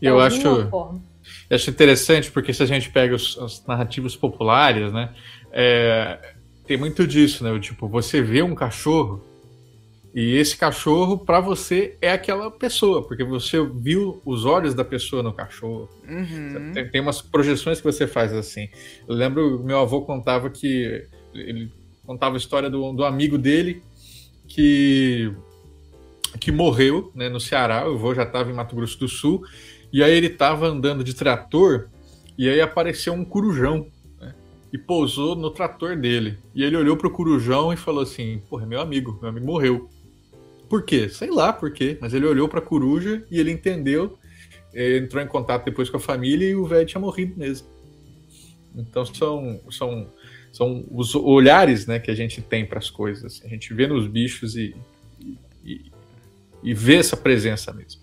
[0.02, 1.02] E eu acho, alguma forma.
[1.50, 5.16] eu acho interessante porque se a gente pega os, os narrativos populares, né?
[5.52, 6.20] é,
[6.68, 7.52] tem muito disso, né?
[7.52, 9.24] o Tipo, você vê um cachorro
[10.16, 15.22] e esse cachorro pra você é aquela pessoa, porque você viu os olhos da pessoa
[15.22, 15.90] no cachorro.
[16.08, 16.72] Uhum.
[16.74, 18.70] Tem, tem umas projeções que você faz assim.
[19.06, 21.70] Eu lembro, meu avô contava que ele
[22.06, 23.84] contava a história do, do amigo dele
[24.48, 25.34] que
[26.40, 27.86] que morreu né, no Ceará.
[27.90, 29.44] O avô já estava em Mato Grosso do Sul
[29.92, 31.90] e aí ele estava andando de trator
[32.38, 33.88] e aí apareceu um corujão
[34.22, 34.34] né,
[34.72, 36.38] e pousou no trator dele.
[36.54, 39.90] E ele olhou pro corujão e falou assim: "Porra, é meu amigo, meu amigo morreu".
[40.76, 41.08] Por quê?
[41.08, 44.20] Sei lá por quê, mas ele olhou pra coruja e ele entendeu
[44.74, 47.66] eh, entrou em contato depois com a família e o velho tinha morrido mesmo.
[48.76, 50.12] Então são, são,
[50.52, 53.42] são os olhares né, que a gente tem para as coisas.
[53.46, 54.76] A gente vê nos bichos e,
[55.64, 55.90] e,
[56.62, 58.02] e vê essa presença mesmo.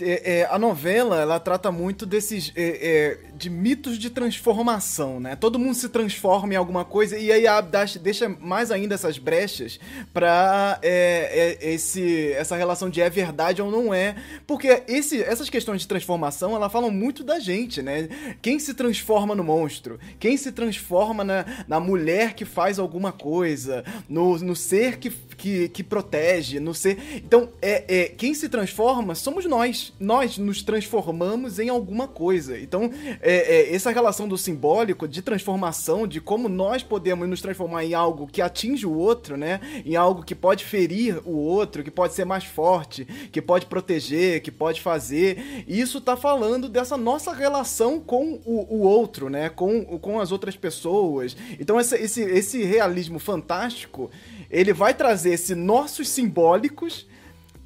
[0.00, 5.36] É, é, a novela ela trata muito desses é, é, de mitos de transformação, né?
[5.36, 9.18] Todo mundo se transforma em alguma coisa e aí a, dá- deixa mais ainda essas
[9.18, 9.78] brechas
[10.12, 15.50] pra é, é, esse, essa relação de é verdade ou não é, porque esse, essas
[15.50, 18.08] questões de transformação ela falam muito da gente, né?
[18.40, 23.84] Quem se transforma no monstro, quem se transforma na, na mulher que faz alguma coisa,
[24.08, 26.98] no, no ser que, que, que protege, no ser.
[27.16, 29.92] Então, é, é, quem se transforma somos nós.
[29.98, 32.58] Nós nos transformamos em alguma coisa.
[32.58, 32.90] Então,
[33.28, 37.92] é, é, essa relação do simbólico, de transformação, de como nós podemos nos transformar em
[37.92, 39.60] algo que atinge o outro, né?
[39.84, 44.42] Em algo que pode ferir o outro, que pode ser mais forte, que pode proteger,
[44.42, 45.64] que pode fazer.
[45.66, 49.48] Isso tá falando dessa nossa relação com o, o outro, né?
[49.48, 51.36] Com, com as outras pessoas.
[51.58, 54.08] Então, esse, esse realismo fantástico,
[54.48, 57.08] ele vai trazer esses nossos simbólicos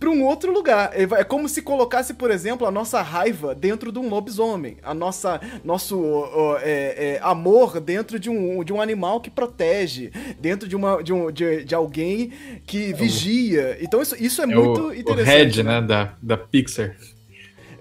[0.00, 0.90] para um outro lugar.
[1.06, 4.94] Vai- É como se colocasse, por exemplo, a nossa raiva dentro de um lobisomem, a
[4.94, 10.10] nossa nosso ó, é, é, amor dentro de um, de um animal que protege,
[10.40, 12.32] dentro de uma de, um, de, de alguém
[12.66, 13.76] que vigia.
[13.80, 15.56] Então isso, isso é, É muito o, o interessante.
[15.58, 16.96] Red, né, da, da Pixar.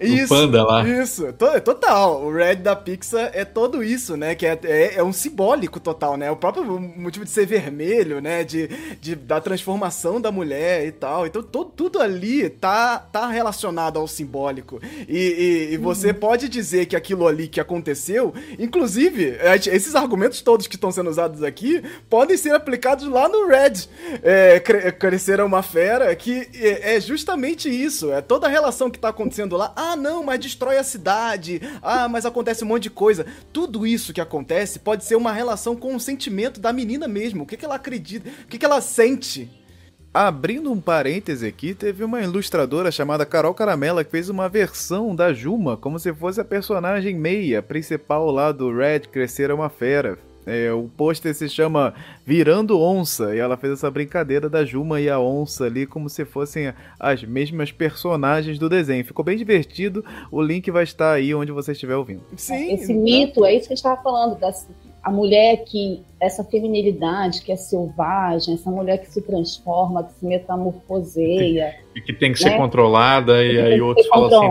[0.00, 0.86] Isso, panda lá.
[0.88, 2.22] Isso, to- total.
[2.22, 4.34] O Red da Pixar é todo isso, né?
[4.34, 6.30] Que é, é, é um simbólico total, né?
[6.30, 8.42] O próprio motivo de ser vermelho, né?
[8.44, 8.68] De,
[9.00, 11.26] de, da transformação da mulher e tal.
[11.26, 14.80] Então, to, tudo ali tá, tá relacionado ao simbólico.
[15.08, 19.36] E, e, e você pode dizer que aquilo ali que aconteceu, inclusive,
[19.70, 23.88] esses argumentos todos que estão sendo usados aqui podem ser aplicados lá no Red.
[24.22, 28.10] É, cre- crescer uma fera, que é, é justamente isso.
[28.12, 29.72] É toda a relação que tá acontecendo lá.
[29.76, 31.60] Ah, não, mas destrói a cidade.
[31.82, 33.26] Ah, mas acontece um monte de coisa.
[33.52, 37.44] Tudo isso que acontece pode ser uma relação com o sentimento da menina mesmo.
[37.44, 39.50] O que, que ela acredita, o que, que ela sente.
[40.12, 45.32] Abrindo um parêntese aqui, teve uma ilustradora chamada Carol Caramela que fez uma versão da
[45.32, 50.29] Juma como se fosse a personagem meia principal lá do Red Crescer é uma Fera.
[50.50, 51.94] É, o pôster se chama
[52.26, 56.24] Virando Onça e ela fez essa brincadeira da Juma e a onça ali como se
[56.24, 59.04] fossem as mesmas personagens do desenho.
[59.04, 60.04] Ficou bem divertido.
[60.30, 62.22] O link vai estar aí onde você estiver ouvindo.
[62.36, 62.72] Sim.
[62.72, 64.66] Esse mito, é isso que a gente estava falando, dessa,
[65.02, 70.26] a mulher que, essa feminilidade que é selvagem, essa mulher que se transforma, que se
[70.26, 71.74] metamorfoseia.
[71.94, 72.56] E que tem que ser Né?
[72.58, 74.42] controlada, Que e aí outros ser falam assim, não.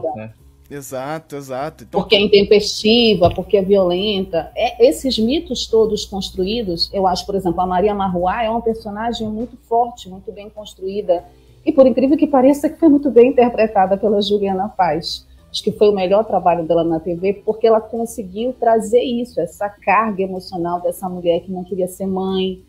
[0.00, 0.12] controlada.
[0.16, 0.32] né?
[0.70, 1.82] Exato, exato.
[1.82, 4.52] Então, porque é intempestiva, porque é violenta.
[4.54, 9.28] É, esses mitos todos construídos, eu acho, por exemplo, a Maria Marruá é uma personagem
[9.28, 11.24] muito forte, muito bem construída,
[11.66, 15.26] e por incrível que pareça, que foi muito bem interpretada pela Juliana Paz.
[15.50, 19.68] Acho que foi o melhor trabalho dela na TV, porque ela conseguiu trazer isso, essa
[19.68, 22.62] carga emocional dessa mulher que não queria ser mãe,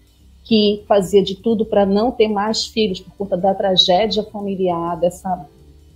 [0.43, 5.47] que fazia de tudo para não ter mais filhos por conta da tragédia familiar, dessa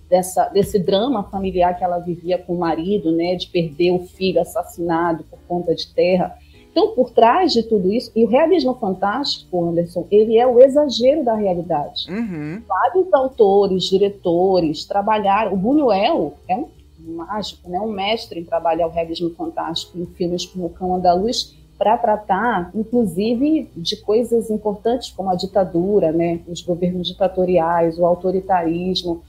[0.08, 4.40] dessa, desse drama familiar que ela vivia com o marido, né, de perder o filho
[4.40, 6.36] assassinado por conta de terra.
[6.70, 11.24] Então, por trás de tudo isso, e o realismo fantástico, Anderson, ele é o exagero
[11.24, 12.06] da realidade.
[12.10, 12.62] uhum.
[12.68, 15.54] Vários autores, diretores trabalharam.
[15.54, 16.68] O Buñuel é um
[17.06, 21.56] mágico, né, um mestre em trabalhar o realismo fantástico em filmes como O Cão Andaluz,
[21.78, 29.22] para tratar, inclusive, de coisas importantes como a ditadura, né, os governos ditatoriais, o autoritarismo,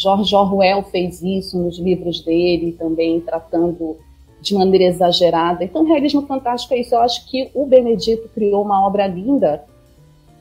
[0.00, 3.98] George Orwell fez isso nos livros dele, também tratando
[4.40, 5.62] de maneira exagerada.
[5.62, 6.94] Então, realismo fantástico é isso.
[6.94, 9.62] Eu acho que o Benedito criou uma obra linda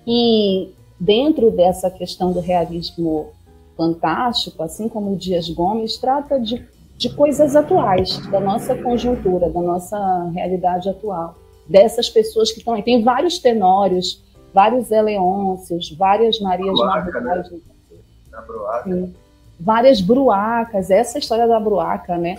[0.07, 3.31] e dentro dessa questão do realismo
[3.75, 6.65] fantástico, assim como o Dias Gomes, trata de,
[6.97, 11.35] de coisas atuais, da nossa conjuntura, da nossa realidade atual,
[11.67, 12.83] dessas pessoas que estão aí.
[12.83, 17.61] Tem vários tenórios, vários Eleôncios, várias Marias né?
[18.31, 19.09] Na Bruaca.
[19.59, 22.37] Várias bruacas, essa história da bruaca, né?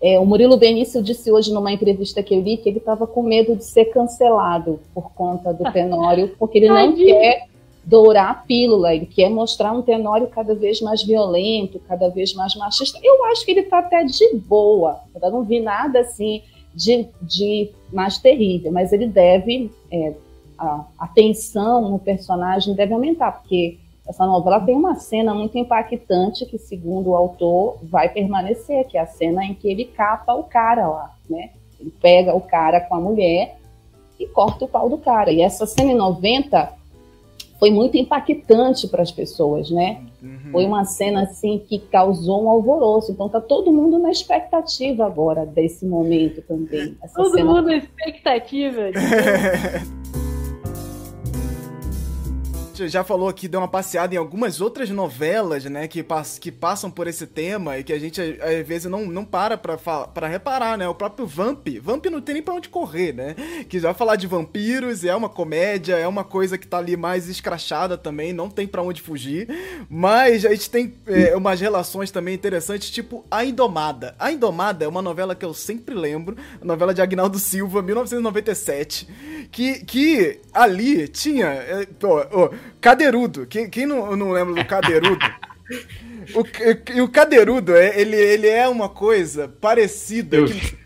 [0.00, 3.22] É, o Murilo Benício disse hoje numa entrevista que eu li que ele estava com
[3.22, 7.46] medo de ser cancelado por conta do Tenório, porque ele não quer
[7.84, 12.54] dourar a pílula, ele quer mostrar um Tenório cada vez mais violento, cada vez mais
[12.54, 12.98] machista.
[13.02, 16.42] Eu acho que ele está até de boa, eu não vi nada assim
[16.74, 20.12] de, de mais terrível, mas ele deve, é,
[20.56, 26.46] a, a tensão no personagem deve aumentar, porque essa novela tem uma cena muito impactante
[26.46, 30.44] que, segundo o autor, vai permanecer, que é a cena em que ele capa o
[30.44, 31.50] cara lá, né?
[31.78, 33.58] Ele pega o cara com a mulher
[34.18, 35.30] e corta o pau do cara.
[35.30, 36.72] E essa cena em 90
[37.58, 40.00] foi muito impactante para as pessoas, né?
[40.22, 40.52] Uhum.
[40.52, 43.12] Foi uma cena assim que causou um alvoroço.
[43.12, 46.96] Então tá todo mundo na expectativa agora desse momento também.
[47.02, 48.80] Essa Todo cena mundo na expectativa.
[52.86, 56.90] já falou aqui, deu uma passeada em algumas outras novelas, né, que, pass que passam
[56.90, 60.76] por esse tema e que a gente às vezes não, não para pra, pra reparar,
[60.78, 60.88] né?
[60.88, 61.66] O próprio Vamp.
[61.80, 63.34] Vamp não tem nem pra onde correr, né?
[63.68, 67.28] Que já falar de vampiros é uma comédia, é uma coisa que tá ali mais
[67.28, 69.48] escrachada também, não tem pra onde fugir.
[69.88, 74.14] Mas a gente tem é, umas relações também interessantes, tipo A Indomada.
[74.18, 79.08] A Indomada é uma novela que eu sempre lembro, a novela de Agnaldo Silva, 1997,
[79.50, 81.46] que, que ali tinha.
[81.46, 81.86] é,
[82.80, 83.46] Cadeirudo.
[83.46, 85.24] Quem, quem não, não lembra do Cadeirudo?
[86.34, 86.44] O,
[86.94, 90.36] e o Cadeirudo, é- ele, ele é uma coisa parecida.
[90.36, 90.76] Eu, que-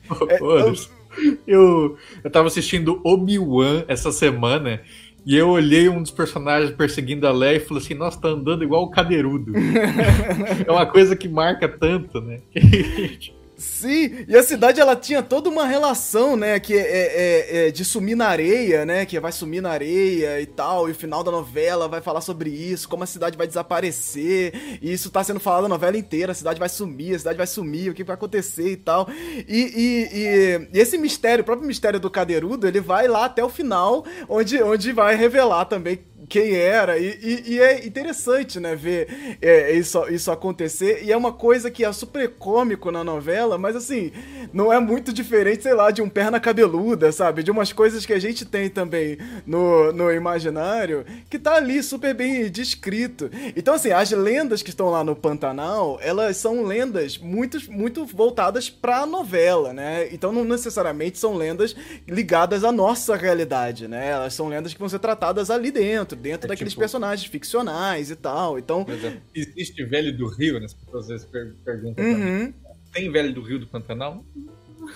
[0.42, 0.90] Anderson,
[1.46, 4.80] eu, eu tava assistindo Obi-Wan essa semana
[5.24, 8.64] e eu olhei um dos personagens perseguindo a Leia e falei assim, nossa, tá andando
[8.64, 9.52] igual o cadeirudo.
[10.66, 12.40] é uma coisa que marca tanto, né?
[13.62, 16.58] Sim, e a cidade ela tinha toda uma relação, né?
[16.58, 19.06] Que é, é- é de sumir na areia, né?
[19.06, 20.88] Que vai sumir na areia e tal.
[20.88, 24.52] E o final da novela vai falar sobre isso, como a cidade vai desaparecer.
[24.82, 26.32] E isso tá sendo falado a novela inteira.
[26.32, 29.08] A cidade vai sumir, a cidade vai sumir, o que vai acontecer e tal.
[29.46, 33.44] E, e- e- e esse mistério, o próprio mistério do Cadeirudo, ele vai lá até
[33.44, 36.00] o final, onde, onde vai revelar também
[36.32, 41.16] quem era, e, e- e é interessante, né, ver é, isso, isso acontecer, e é
[41.16, 44.10] uma coisa que é super cômico na novela, mas assim,
[44.50, 48.14] não é muito diferente, sei lá, de um perna cabeluda, sabe, de umas coisas que
[48.14, 53.30] a gente tem também no, no imaginário, que tá ali super bem descrito.
[53.54, 58.70] Então assim, as lendas que estão lá no Pantanal, elas são lendas muito, muito voltadas
[58.70, 61.76] pra novela, né, então não necessariamente são lendas
[62.08, 66.46] ligadas à nossa realidade, né, elas são lendas que vão ser tratadas ali dentro, dentro
[66.46, 68.58] É daqueles tipo- personagens ficcionais e tal.
[68.58, 70.66] Então, exemplo, existe velho do Rio, né?
[70.66, 72.04] As pessoas às vezes per- perguntam.
[72.04, 72.54] uhum,
[72.92, 74.24] Tem velho do Rio do Pantanal?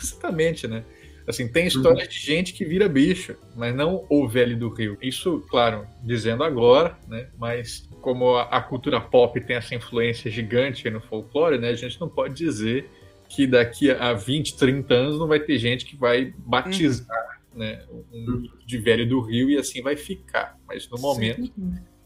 [0.00, 0.84] Exatamente, né?
[1.26, 4.96] Assim, tem história de gente que vira bicho, mas não o velho do Rio.
[5.02, 7.26] Isso, claro, dizendo agora, né?
[7.36, 11.70] Mas como a, cultura pop tem essa influência gigante no folclore, né?
[11.70, 12.88] A gente não pode dizer
[13.28, 17.82] que daqui a 20, 30 anos não vai ter gente que vai batizar, né?
[18.12, 20.56] Um de velho do Rio e assim vai ficar.
[20.68, 21.50] Mas no momento,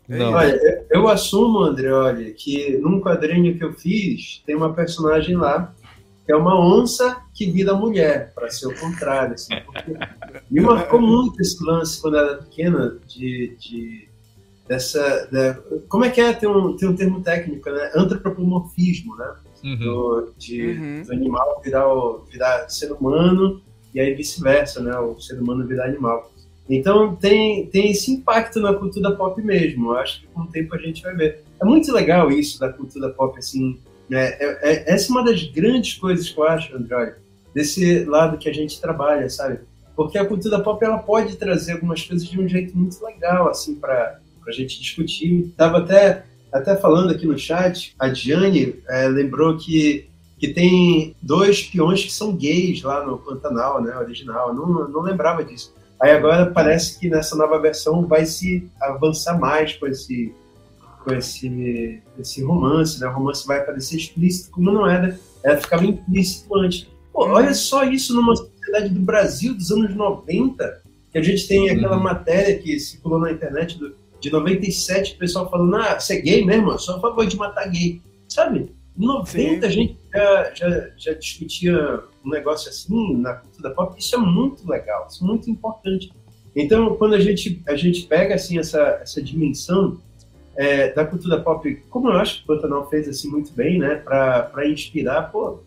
[0.09, 0.33] não.
[0.33, 5.75] Olha, eu- assumo, André, olha, que num quadrinho que eu fiz, tem uma personagem lá
[6.27, 9.35] que é uma onça que vira mulher, para ser o contrário.
[9.35, 9.93] Assim, porque
[10.51, 14.09] me marcou muito esse lance quando era pequena, de, de-
[14.69, 15.27] dessa.
[15.33, 15.55] da-
[15.89, 16.33] como é que é?
[16.33, 17.91] Tem um, tem um termo técnico, né?
[17.95, 19.35] Antropomorfismo, né?
[19.63, 19.77] Uhum.
[19.79, 21.03] do, de, Uhum.
[21.03, 23.61] do animal virar, o- virar ser humano
[23.95, 24.97] e aí vice-versa, né?
[24.99, 26.33] O ser humano virar animal.
[26.69, 29.91] Então tem, tem esse impacto na cultura pop mesmo.
[29.93, 31.43] Eu acho que com o tempo a gente vai ver.
[31.61, 33.79] É muito legal isso da cultura pop, assim.
[34.09, 34.29] né?
[34.41, 37.17] É, é- essa é uma das grandes coisas que eu acho, André,
[37.55, 39.61] desse lado que a gente trabalha, sabe?
[39.97, 43.75] Porque a cultura pop ela pode trazer algumas coisas de um jeito muito legal, assim,
[43.75, 45.53] para a gente discutir.
[45.57, 50.10] Tava até até falando aqui no chat, a Diane é, lembrou que,
[50.41, 54.49] que tem dois peões que são gays lá no Pantanal, né, original.
[54.49, 55.73] Eu não, não lembrava disso.
[56.01, 60.35] Aí agora parece que nessa nova versão vai se avançar mais com esse
[61.05, 63.07] com esse, esse romance, né?
[63.09, 66.87] O romance vai aparecer explícito, como não era, era ficava implícito antes.
[67.11, 71.71] Pô, olha só isso numa sociedade do Brasil dos anos 90, que a gente tem
[71.71, 72.03] aquela Uhum.
[72.03, 76.45] matéria que circulou na internet do, de 97, o pessoal falando, ah, você é gay
[76.45, 76.71] mesmo?
[76.71, 78.01] Eu sou a favor de matar gay.
[78.29, 78.71] sabe?
[79.01, 79.67] Em 90 Sim.
[79.67, 83.99] a gente já, já, já, discutia um negócio assim na cultura pop.
[83.99, 86.13] Isso é muito legal, isso é muito importante.
[86.55, 89.99] Então, quando a gente, a gente pega assim essa, essa dimensão
[90.55, 93.95] é, da cultura pop, como eu acho que o Pantanal fez assim muito bem, né,
[93.95, 95.61] para inspirar, pô,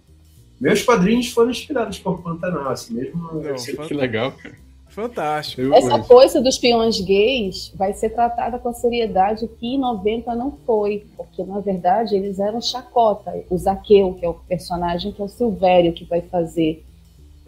[0.61, 3.41] meus quadrinhos foram inspirados por Pantanal, assim mesmo.
[3.41, 4.55] Não, assim, que legal, cara.
[4.93, 5.73] Fantástico.
[5.73, 10.51] Essa coisa dos peões gays vai ser tratada com a seriedade que em 90 não
[10.67, 13.33] foi, porque na verdade eles eram chacota.
[13.49, 16.83] O Zaqueu, que é o personagem, que é o Silvério que vai fazer.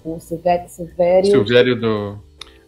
[0.03, 0.67] O Silvério.
[0.67, 2.17] Silvério, Silvério do.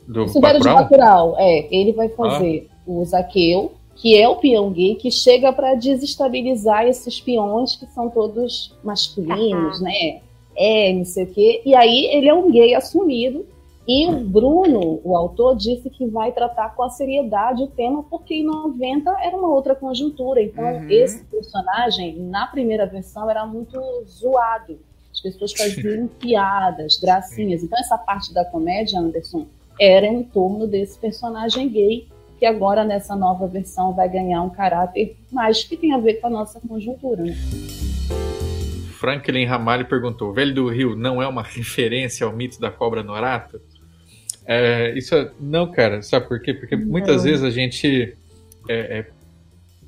[0.07, 0.83] do o Silvério Bacurau?
[0.83, 1.67] de Bacurau, é.
[1.71, 2.75] Ele vai fazer ah.
[2.85, 8.11] o Zaqueu, que é o peão gay, que chega para desestabilizar esses peões que são
[8.11, 10.21] todos masculinos, né?
[10.55, 11.61] É, não sei o quê.
[11.65, 13.43] E aí ele é um gay assumido
[13.87, 18.33] e o Bruno, o autor, disse que vai tratar com a seriedade o tema, porque
[18.33, 20.41] em 90 era uma outra conjuntura.
[20.41, 20.89] Então, uhum.
[20.89, 24.77] esse personagem, na primeira versão, era muito zoado.
[25.09, 27.63] As pessoas faziam piadas, gracinhas.
[27.63, 29.47] Então, essa parte da comédia, Anderson,
[29.79, 35.15] era em torno desse personagem gay, que agora, nessa nova versão, vai ganhar um caráter
[35.31, 37.23] mais que tem a ver com a nossa conjuntura.
[37.23, 37.33] Né?
[38.99, 43.61] Franklin Ramalho perguntou: Velho do Rio não é uma referência ao mito da cobra Norato?
[44.47, 46.53] É, isso é, não, cara, sabe por quê?
[46.53, 48.15] Porque muitas vezes a gente
[48.69, 49.05] é, é,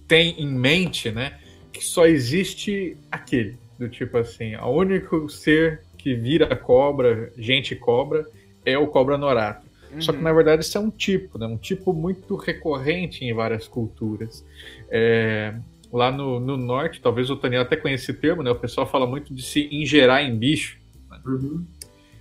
[0.06, 1.40] tem em mente, né,
[1.72, 8.28] que só existe aquele, do tipo assim, o único ser que vira cobra, gente cobra,
[8.66, 9.66] é o cobra norato.
[9.94, 10.02] Uhum.
[10.02, 13.66] Só que na verdade isso é um tipo, né, um tipo muito recorrente em várias
[13.66, 14.46] culturas.
[14.92, 15.56] É,
[15.92, 19.08] lá no, no norte, talvez o Daniel até conheça esse termo, né, o pessoal fala
[19.08, 20.78] muito de se ingerar em bicho.
[21.10, 21.22] Né?
[21.26, 21.66] Uhum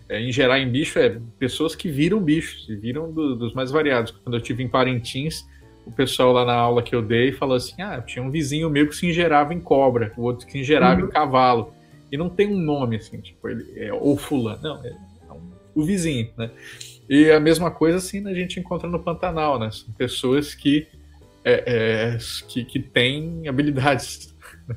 [0.09, 3.71] é, em gerar em bicho é pessoas que viram bichos, e viram do, dos mais
[3.71, 4.11] variados.
[4.11, 5.45] Quando eu tive em Parintins,
[5.87, 8.89] o pessoal lá na aula que eu dei falou assim: ah, tinha um vizinho meu
[8.89, 11.09] que se ingerava em cobra, o outro que se ingerava uhum.
[11.09, 11.75] em cavalo.
[12.11, 14.61] E não tem um nome assim, tipo, ele é ou fulano.
[14.63, 16.51] Não, é, é um, o vizinho, né?
[17.09, 19.71] E a mesma coisa assim a gente encontra no Pantanal, né?
[19.71, 20.87] São pessoas que,
[21.45, 21.65] é,
[22.15, 24.35] é, que, que têm habilidades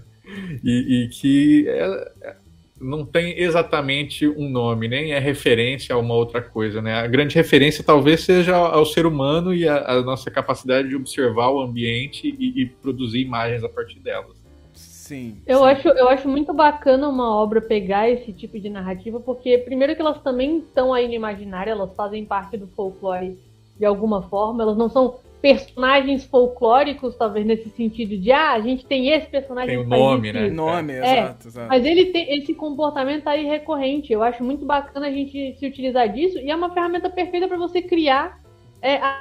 [0.63, 2.37] e, e, que é,
[2.81, 6.95] não tem exatamente um nome, nem é referência a uma outra coisa, né?
[6.95, 11.49] A grande referência talvez seja ao ser humano e a, a nossa capacidade de observar
[11.51, 14.35] o ambiente e, e, produzir imagens a partir delas.
[14.73, 15.37] Sim.
[15.45, 15.65] Eu, sim.
[15.65, 20.01] Acho, eu acho muito bacana uma obra pegar esse tipo de narrativa, porque primeiro que
[20.01, 23.37] elas também estão aí no imaginário, elas fazem parte do folclore
[23.77, 28.85] de alguma forma, elas não são personagens folclóricos, talvez nesse sentido de ah, a gente
[28.85, 29.75] tem esse personagem.
[29.75, 30.49] Tem o nome, né?
[30.49, 31.67] Nome, é, exato, exato.
[31.67, 34.13] Mas ele tem esse comportamento aí recorrente.
[34.13, 37.57] Eu acho muito bacana a gente se utilizar disso e é uma ferramenta perfeita para
[37.57, 38.39] você criar
[38.81, 39.19] é, a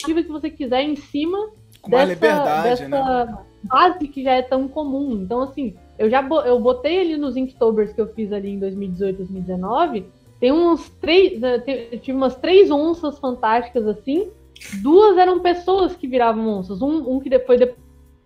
[0.00, 1.50] narrativa que você quiser em cima
[1.82, 3.38] Com dessa, liberdade, dessa né?
[3.62, 5.20] base que já é tão comum.
[5.22, 9.18] Então, assim, eu já eu botei ali nos Inktober's que eu fiz ali em 2018,
[9.18, 10.06] 2019.
[10.40, 11.38] Tem uns três.
[11.38, 14.30] Né, eu tive umas três onças fantásticas assim
[14.82, 16.80] duas eram pessoas que viravam onças.
[16.82, 17.72] Um, um que depois de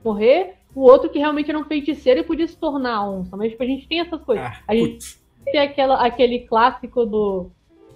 [0.05, 3.37] morrer, o outro que realmente era um feiticeiro e podia se tornar onça.
[3.37, 4.45] Mas tipo, a gente tem essas coisas.
[4.45, 7.51] Ah, a gente tem aquela, aquele clássico do,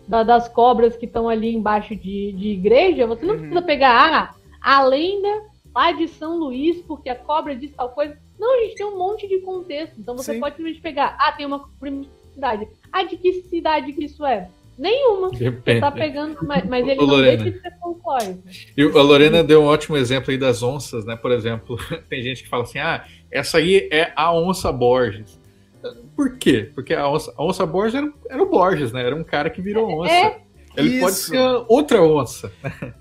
[0.08, 3.06] da, das cobras que estão ali embaixo de, de igreja.
[3.06, 3.40] Você não uhum.
[3.40, 5.28] precisa pegar ah, a lenda
[5.74, 8.18] lá de São Luís, porque a cobra diz tal coisa.
[8.38, 9.94] Não, a gente tem um monte de contexto.
[9.98, 10.40] Então você Sim.
[10.40, 11.68] pode simplesmente pegar, ah, tem uma
[12.32, 12.68] cidade.
[12.90, 14.50] Ah, de que cidade que isso é?
[14.80, 15.28] Nenhuma.
[15.30, 15.60] Depende.
[15.62, 17.36] Você tá pegando, mas, mas ele Ô, não Lorena.
[17.36, 18.42] deixa de ser folclórico.
[18.74, 21.14] E a Lorena deu um ótimo exemplo aí das onças, né?
[21.16, 21.76] Por exemplo,
[22.08, 25.38] tem gente que fala assim: ah, essa aí é a onça Borges.
[26.16, 26.70] Por quê?
[26.74, 29.04] Porque a onça, a onça Borges era, era, o Borges, né?
[29.04, 30.12] Era um cara que virou é, onça.
[30.14, 30.40] É,
[30.78, 31.00] ele isso.
[31.00, 32.50] pode ser outra onça.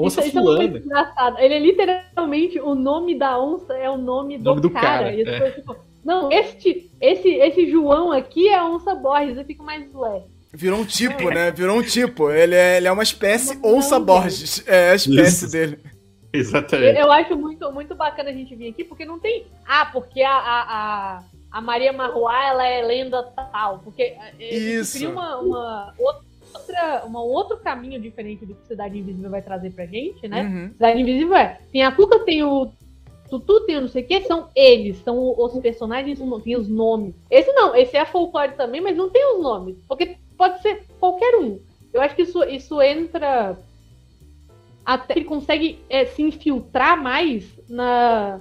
[0.00, 0.62] Onça isso, fulana.
[0.62, 1.38] Isso é engraçado.
[1.40, 5.12] Ele é literalmente o nome da onça é o nome do, nome do cara.
[5.12, 5.50] cara é.
[5.50, 5.74] tipo,
[6.04, 9.36] não, este, esse, esse João aqui é a onça Borges.
[9.36, 10.37] Eu fico mais leve.
[10.52, 11.50] Virou um tipo, né?
[11.50, 12.30] Virou um tipo.
[12.30, 14.64] Ele é, ele é uma espécie uma onça Borges.
[14.66, 15.52] É a espécie Isso.
[15.52, 15.78] dele.
[16.32, 16.98] Exatamente.
[16.98, 19.46] Eu, acho muito, muito bacana a gente vir aqui, porque não tem.
[19.66, 23.80] Ah, porque a, a, a Maria Marroá ela é lenda tal.
[23.80, 24.96] Porque é, Isso.
[24.96, 29.86] cria uma, uma outra, um outro caminho diferente do que Cidade Invisível vai trazer pra
[29.86, 30.42] gente, né?
[30.42, 30.72] Uhum.
[30.72, 31.60] Cidade Invisível é.
[31.72, 32.70] Tem a Cuca, tem o
[33.28, 37.14] Tutu, tem o não sei o que, são eles, são os personagens, tem os nomes.
[37.30, 39.76] Esse não, esse é folclore também, mas não tem os nomes.
[39.86, 41.58] Porque pode ser qualquer um.
[41.92, 43.58] Eu acho que isso, isso entra.
[44.86, 48.40] Até ele consegue é, se infiltrar mais na,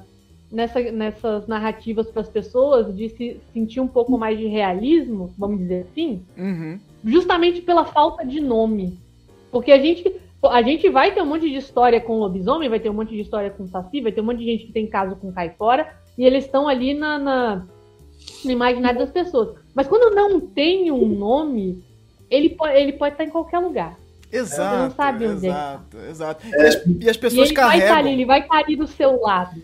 [0.51, 5.59] nessa, nessas narrativas para as pessoas, de se sentir um pouco mais de realismo, vamos
[5.59, 6.79] dizer assim, uhum.
[7.03, 8.97] justamente pela falta de nome.
[9.51, 10.09] Porque a gente,
[10.43, 13.21] a gente vai ter um monte de história com lobisomem, vai ter um monte de
[13.21, 16.23] história com saci, vai ter um monte de gente que tem caso com caipora, e
[16.23, 17.65] eles estão ali na, na,
[18.43, 19.57] no imaginário das pessoas.
[19.75, 21.83] Mas quando não tem um nome,
[22.29, 23.97] ele pode, ele pode estar em qualquer lugar.
[24.31, 24.75] Exato.
[24.75, 25.49] Você não sabe onde é.
[25.49, 26.47] exato, exato.
[26.47, 27.97] E as, e as E pessoas ele vai estar carregam.
[27.97, 29.61] ali, ele vai estar ali do seu lado.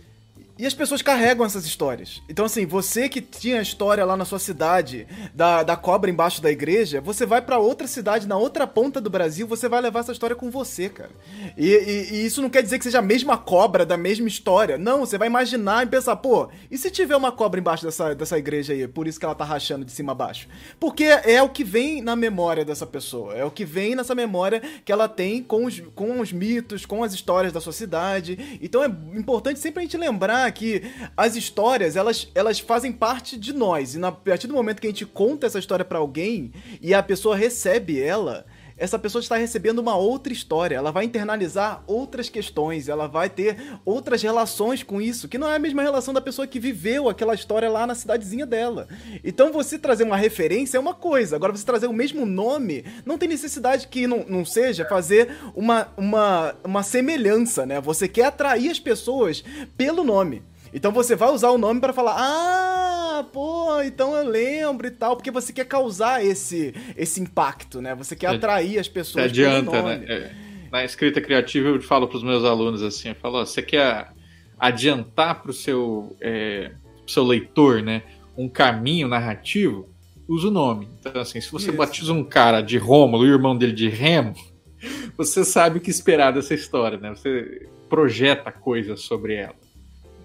[0.63, 2.21] E as pessoas carregam essas histórias.
[2.29, 6.41] Então, assim, você que tinha a história lá na sua cidade da, da cobra embaixo
[6.41, 9.99] da igreja, você vai pra outra cidade, na outra ponta do Brasil, você vai levar
[9.99, 11.09] essa história com você, cara.
[11.57, 14.77] E, e- e isso não quer dizer que seja a mesma cobra da mesma história.
[14.77, 18.37] Não, você vai imaginar e pensar, pô, e se tiver uma cobra embaixo dessa, dessa
[18.39, 18.87] igreja aí?
[18.87, 20.47] Por isso que ela tá rachando de cima a baixo.
[20.79, 23.33] Porque é o que vem na memória dessa pessoa.
[23.33, 27.03] É o que vem nessa memória que ela tem com os, com os mitos, com
[27.03, 28.57] as histórias da sua cidade.
[28.61, 30.83] Então é importante sempre a gente lembrar que
[31.17, 33.95] as histórias, elas, elas fazem parte de nós.
[33.95, 36.93] E na, a partir do momento que a gente conta essa história pra alguém e
[36.93, 38.45] a pessoa recebe ela,
[38.83, 43.79] essa pessoa está recebendo uma outra história, ela vai internalizar outras questões, ela vai ter
[43.85, 47.33] outras relações com isso, que não é a mesma relação da pessoa que viveu aquela
[47.33, 48.89] história lá na cidadezinha dela.
[49.23, 53.17] Então você trazer uma referência é uma coisa, agora você trazer o mesmo nome, não
[53.17, 57.79] tem necessidade que não, não seja fazer uma, uma, uma semelhança, né?
[57.79, 59.45] Você quer atrair as pessoas
[59.77, 60.43] pelo nome.
[60.73, 65.15] Então você vai usar o nome pra falar, ah, pô, então eu lembro e tal,
[65.15, 67.93] porque você quer causar esse, esse impacto, né?
[67.95, 70.05] Você quer Você- atrair as pessoas adianta, pelo né?
[70.07, 70.31] É,
[70.71, 74.11] na escrita criativa eu falo para os meus alunos assim, eu falo, ó, você quer
[74.59, 76.71] adiantar para o seu, é,
[77.03, 78.01] pro seu leitor, né,
[78.35, 79.87] um caminho narrativo,
[80.27, 80.87] usa o nome.
[80.99, 81.77] Então assim, se você Isso.
[81.77, 84.33] batiza um cara de Rômulo e o irmão dele de Remo,
[85.15, 87.09] você sabe o que esperar dessa história, né?
[87.09, 89.62] Você projeta coisas sobre ela.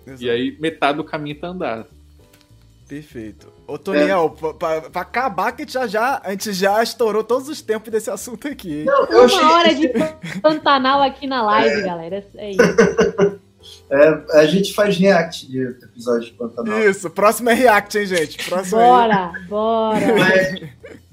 [0.09, 0.23] Exato.
[0.25, 1.87] E aí metade do caminho tá andado.
[2.89, 3.53] Perfeito.
[3.67, 7.23] Ô, Toniel, pra, pra- pra acabar que a gente já, já, a gente já estourou
[7.23, 8.87] todos os tempos desse assunto aqui, hein?
[9.11, 9.89] Eu achei Uma hora de
[10.41, 12.25] Pantanal aqui na live, galera.
[12.37, 12.61] É isso.
[13.91, 16.79] É, a gente faz react de episódio de Pantanal.
[16.89, 18.49] Isso, próximo é React, hein, gente?
[18.49, 18.87] Próximo aí.
[18.87, 20.15] Bora, bora.
[20.19, 20.63] Mas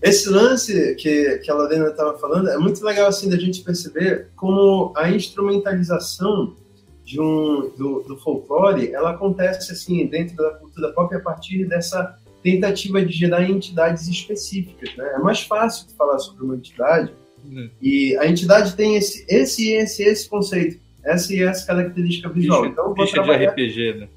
[0.01, 4.27] esse lance que, que a Lorena estava falando é muito legal assim da gente perceber
[4.37, 6.55] como a instrumentalização
[7.05, 12.17] de um, do, do folclore ela acontece assim dentro da cultura pop a partir dessa
[12.41, 14.95] tentativa de gerar entidades específicas.
[14.95, 15.13] Né?
[15.15, 17.13] É mais fácil falar sobre uma entidade
[17.45, 17.69] Uhum.
[17.79, 22.63] e a entidade tem esse, esse, esse, esse conceito, essa e essa característica visual.
[22.63, 24.07] Ficha, então, ficha de RPG, né?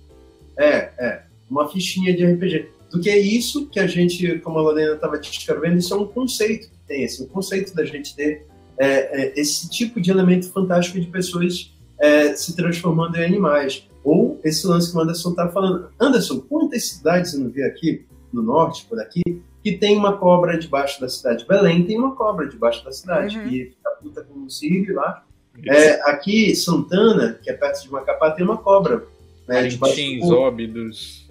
[0.56, 1.22] é, é.
[1.50, 2.68] Uma fichinha de RPG.
[2.90, 6.06] Do que é isso que a gente, como a Lorena estava descrevendo, isso é um
[6.06, 8.46] conceito que tem, assim, um conceito da gente ter
[8.78, 13.86] é, é, esse tipo de elemento fantástico de pessoas é, se transformando em animais.
[14.04, 15.88] Ou esse lance que o Anderson está falando.
[16.00, 19.22] Anderson, quantas cidades você não vê aqui, no norte, por aqui,
[19.62, 21.46] que tem uma cobra debaixo da cidade?
[21.46, 23.48] Belém tem uma cobra debaixo da cidade, Uhum.
[23.48, 25.24] que fica puta com um circo lá.
[25.66, 29.04] É, aqui, Santana, que é perto de Macapá, tem uma cobra.
[29.46, 31.28] Né, debaixo do óbidos.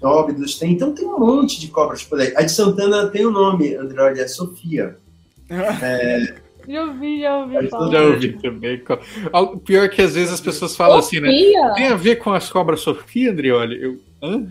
[0.00, 2.32] Óbidos tem, então tem um monte de cobras por aí.
[2.36, 4.98] A de Santana tem o nome, André, é Sofia.
[6.68, 7.90] Já ouvi, já ouvi Já falar.
[7.92, 8.82] Já ouvi também.
[9.64, 11.30] Pior que às vezes as pessoas falam assim, né?
[11.30, 11.72] Sofia?
[11.74, 13.82] Tem a ver com as cobras Sofia, Andrioli?
[13.82, 14.46] Eu, hã?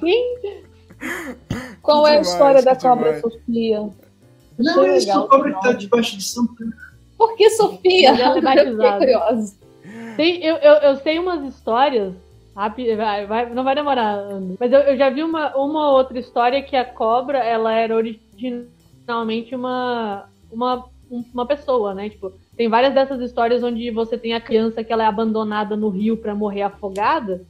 [0.00, 0.34] Sim,
[1.82, 3.20] Qual é a história da cobra demais.
[3.22, 3.88] Sofia?
[4.58, 5.78] Não, é essa legal cobra que tá nome.
[5.78, 6.72] debaixo de Santana.
[7.16, 8.08] Por que Sofia?
[8.10, 8.98] Ela é Eu batizada.
[8.98, 9.54] curiosa.
[10.16, 12.14] Tem, eu, eu, eu sei umas histórias.
[12.54, 14.18] Vai, vai- não vai demorar.
[14.58, 19.54] Mas eu, eu já vi uma, uma outra história que a cobra ela era originalmente
[19.54, 22.08] uma, uma, um- uma pessoa, né?
[22.08, 25.88] Tipo, tem várias dessas histórias onde você tem a criança que ela é abandonada no
[25.88, 27.42] rio para morrer afogada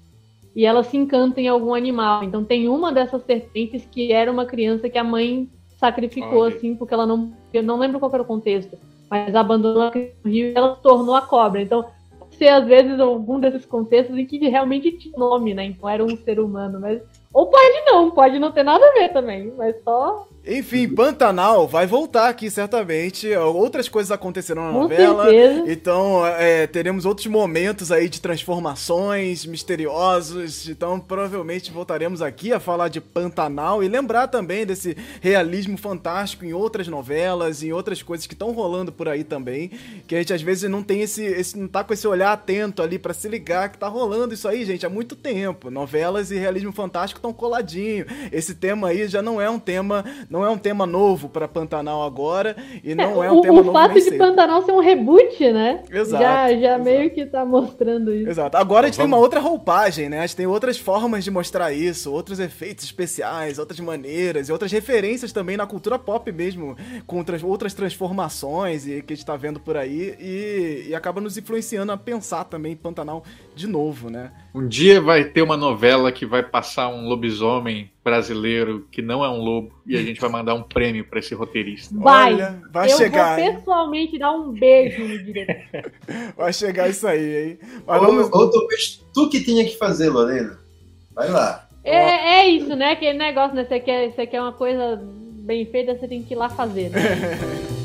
[0.55, 2.25] e ela se encanta em algum animal.
[2.25, 5.49] Então tem uma dessas serpentes que era uma criança que a mãe
[5.79, 6.55] sacrificou Olha.
[6.57, 8.77] assim porque ela não, eu não lembro qual era o contexto,
[9.11, 11.63] mas abandonou a criança no rio e ela se tornou a cobra.
[11.63, 11.85] Então
[12.19, 15.65] pode ser às vezes algum desses contextos em que realmente tinha nome, né?
[15.65, 17.01] Então era um ser humano, mas
[17.33, 21.87] ou pode não, pode não ter nada a ver também, mas só Enfim, Pantanal vai
[21.87, 23.31] voltar aqui certamente.
[23.37, 25.25] Outras coisas acontecerão na com novela.
[25.25, 25.71] certeza.
[25.71, 30.69] Então, é, teremos outros momentos aí de transformações misteriosos.
[30.69, 36.53] Então, provavelmente voltaremos aqui a falar de Pantanal e lembrar também desse realismo fantástico em
[36.53, 39.71] outras novelas, em outras coisas que estão rolando por aí também.
[40.07, 42.83] Que a gente às vezes não tem esse, esse não tá com esse olhar atento
[42.83, 45.71] ali pra se ligar que tá rolando isso aí, gente, há muito tempo.
[45.71, 48.07] Novelas e realismo fantástico estão coladinho.
[48.33, 52.03] Esse tema aí já não é um tema, não é um tema novo pra Pantanal
[52.05, 54.19] agora e não é, um o, tema o novo fato nem de cedo.
[54.19, 55.83] Pantanal ser um reboot, né?
[55.91, 56.83] Exato, Já, já exato.
[56.85, 58.31] meio que tá mostrando isso.
[58.31, 58.57] Exato.
[58.57, 60.21] Agora a gente tem Vamos- uma outra roupagem, né?
[60.21, 64.71] A gente tem outras formas de mostrar isso, outros efeitos especiais, outras maneiras e outras
[64.71, 66.77] referências também na cultura pop mesmo,
[67.07, 71.21] com trans- outras transformações e que a gente tá vendo por aí e, e acaba
[71.21, 73.25] nos influenciando a pensar também em Pantanal
[73.61, 74.33] de novo, né?
[74.55, 79.29] Um dia vai ter uma novela que vai passar um lobisomem brasileiro que não é
[79.29, 81.95] um lobo e a gente vai mandar um prêmio para esse roteirista.
[81.97, 83.37] Vai, Olha, vai eu chegar.
[83.37, 83.55] vou hein?
[83.55, 85.93] pessoalmente dar um beijo no diretor.
[86.37, 87.59] Vai chegar isso aí, hein?
[87.87, 88.33] Mas Ou, vamos...
[88.33, 90.59] ou talvez tu que tenha que fazer, Lorena.
[91.15, 91.69] Vai lá.
[91.85, 92.93] É, é isso, né?
[92.93, 93.65] Aquele negócio, né?
[93.65, 97.01] Você quer, você quer uma coisa bem feita, você tem que ir lá fazer, né?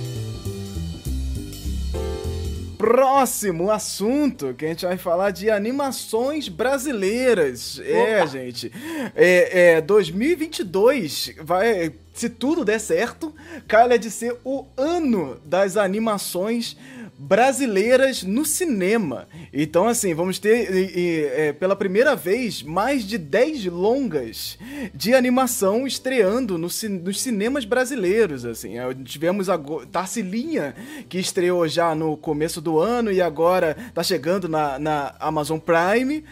[2.85, 7.81] Próximo assunto que a gente vai falar de animações brasileiras.
[7.83, 8.71] É, gente.
[9.15, 11.91] É, é, 2022 vai.
[12.13, 13.33] Se tudo der certo,
[13.67, 16.95] calha de ser o ano das animações brasileiras
[18.23, 19.27] no cinema.
[19.53, 24.57] Então, assim, vamos ter e- e, é, pela primeira vez mais de 10 longas
[24.93, 26.67] de animação estreando no
[27.01, 28.43] nos cinemas brasileiros.
[28.45, 29.57] Assim, É, tivemos a
[29.91, 30.75] Tarsilinha,
[31.07, 36.23] que estreou já no começo do ano e agora tá chegando na, na Amazon Prime.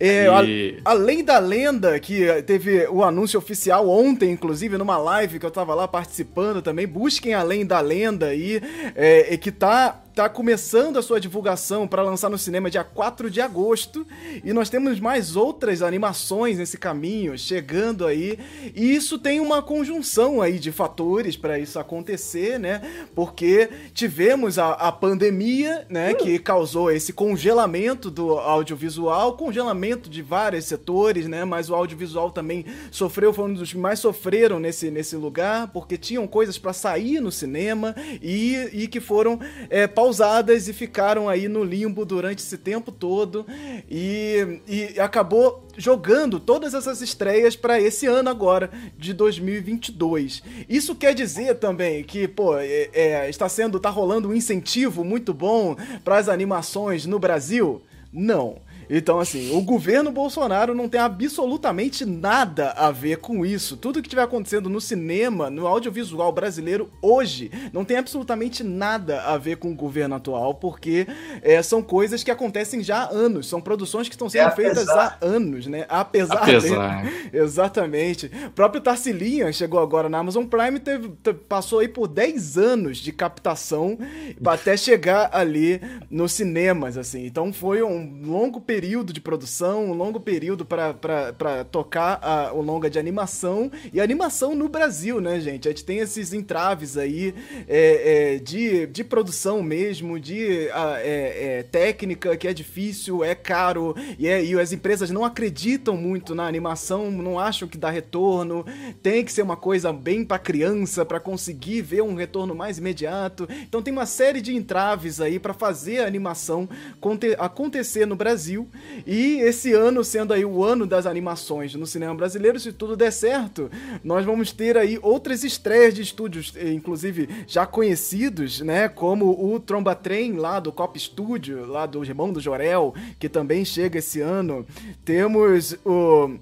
[0.00, 0.40] É, a-
[0.84, 5.50] Além da lenda, que eh, teve o anúncio oficial ontem, inclusive, numa live que eu
[5.50, 6.86] tava lá participando também.
[6.86, 8.60] Busquem Além da Lenda aí,
[8.96, 10.00] é, e que tá.
[10.14, 14.06] Tá começando a sua divulgação para lançar no cinema dia 4 de agosto.
[14.44, 18.38] E nós temos mais outras animações nesse caminho chegando aí.
[18.74, 22.82] E isso tem uma conjunção aí de fatores para isso acontecer, né?
[23.14, 26.12] Porque tivemos a, a pandemia, né?
[26.12, 31.46] Que causou esse congelamento do audiovisual, congelamento de vários setores, né?
[31.46, 35.96] Mas o audiovisual também sofreu, foi um dos que mais sofreram nesse, nesse lugar, porque
[35.96, 39.40] tinham coisas para sair no cinema e, e que foram
[39.70, 43.46] é, pausadas e ficaram aí no limbo durante esse tempo todo
[43.88, 50.42] e, e acabou jogando todas essas estreias para esse ano agora de 2022.
[50.68, 55.32] Isso quer dizer também que, pô, é- é, está sendo, tá rolando um incentivo muito
[55.32, 57.80] bom para as animações no Brasil?
[58.12, 58.56] Não.
[58.94, 63.74] Então, assim, o governo Bolsonaro não tem absolutamente nada a ver com isso.
[63.74, 69.38] Tudo que estiver acontecendo no cinema, no audiovisual brasileiro hoje, não tem absolutamente nada a
[69.38, 71.06] ver com o governo atual, porque
[71.40, 74.86] é, são coisas que acontecem já há anos, são produções que estão sendo É feitas
[74.90, 75.86] há anos, né?
[75.88, 77.02] Apesar, Apesar.
[77.02, 78.30] dele- Exatamente.
[78.48, 82.98] O próprio Tarsilinha chegou agora na Amazon Prime, teve, te- passou aí por 10 anos
[82.98, 83.96] de captação
[84.44, 85.80] até chegar ali
[86.10, 87.24] nos cinemas, assim.
[87.24, 92.90] Então foi um longo período de produção, um longo período para tocar a- o longa
[92.90, 95.68] de animação e animação no Brasil, né, gente?
[95.68, 97.32] A gente tem esses entraves aí
[97.68, 103.34] é, é, de, de produção mesmo, de ah, é, é, técnica que é difícil, é
[103.36, 107.88] caro e, é, e as empresas não acreditam muito na animação, não acham que dá
[107.88, 108.66] retorno,
[109.00, 113.48] tem que ser uma coisa bem para criança para conseguir ver um retorno mais imediato.
[113.62, 116.68] Então tem uma série de entraves aí para fazer a animação
[117.00, 118.61] conte- acontecer no Brasil.
[119.06, 123.12] E esse ano sendo aí o ano das animações no cinema brasileiro, se tudo der
[123.12, 123.70] certo,
[124.02, 129.58] nós vamos ter aí outras estreias de estúdios, eh, inclusive já conhecidos, né, como o
[129.60, 134.20] Tromba Trem lá do Cop Studio, lá do irmão do Jorel, que também chega esse
[134.20, 134.66] ano.
[135.04, 136.36] Temos o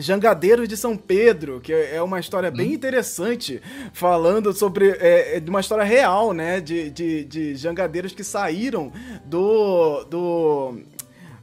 [0.00, 3.60] Jangadeiros de São Pedro, que é uma história bem interessante,
[3.92, 6.60] falando sobre é, é, de uma história real, né?
[6.60, 8.92] De, de, de jangadeiros que saíram
[9.24, 10.04] do.
[10.04, 10.78] do.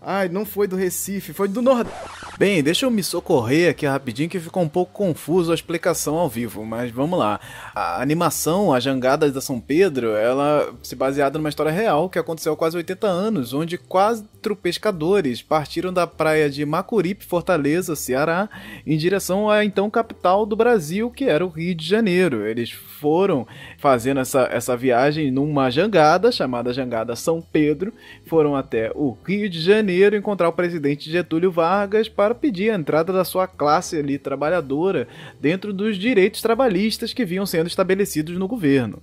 [0.08, 1.98] Ai, não foi do Recife, foi do Nordeste.
[2.38, 6.30] Bem, deixa eu me socorrer aqui rapidinho que ficou um pouco confuso a explicação ao
[6.30, 7.40] vivo, mas vamos lá.
[7.74, 12.54] A animação, a Jangada da São Pedro, ela se baseada numa história real que aconteceu
[12.54, 18.48] há quase 80 anos, onde quatro pescadores partiram da praia de Macuripe, Fortaleza, Ceará,
[18.86, 22.46] em direção à então capital do Brasil, que era o Rio de Janeiro.
[22.46, 23.48] Eles foram
[23.80, 27.92] fazendo essa, essa viagem numa jangada chamada Jangada São Pedro,
[28.26, 33.14] foram até o Rio de Janeiro encontrar o presidente Getúlio Vargas para pedir a entrada
[33.14, 35.08] da sua classe ali trabalhadora
[35.40, 39.02] dentro dos direitos trabalhistas que vinham sendo estabelecidos no governo.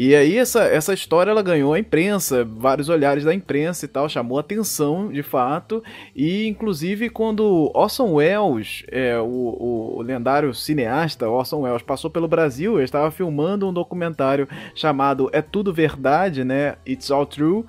[0.00, 4.08] E aí essa, essa história ela ganhou a imprensa, vários olhares da imprensa e tal,
[4.08, 5.82] chamou atenção de fato.
[6.14, 12.76] E inclusive quando Orson Welles, é, o, o lendário cineasta Orson Welles, passou pelo Brasil,
[12.76, 16.76] ele estava filmando um documentário chamado É Tudo Verdade, né?
[16.86, 17.64] It's All True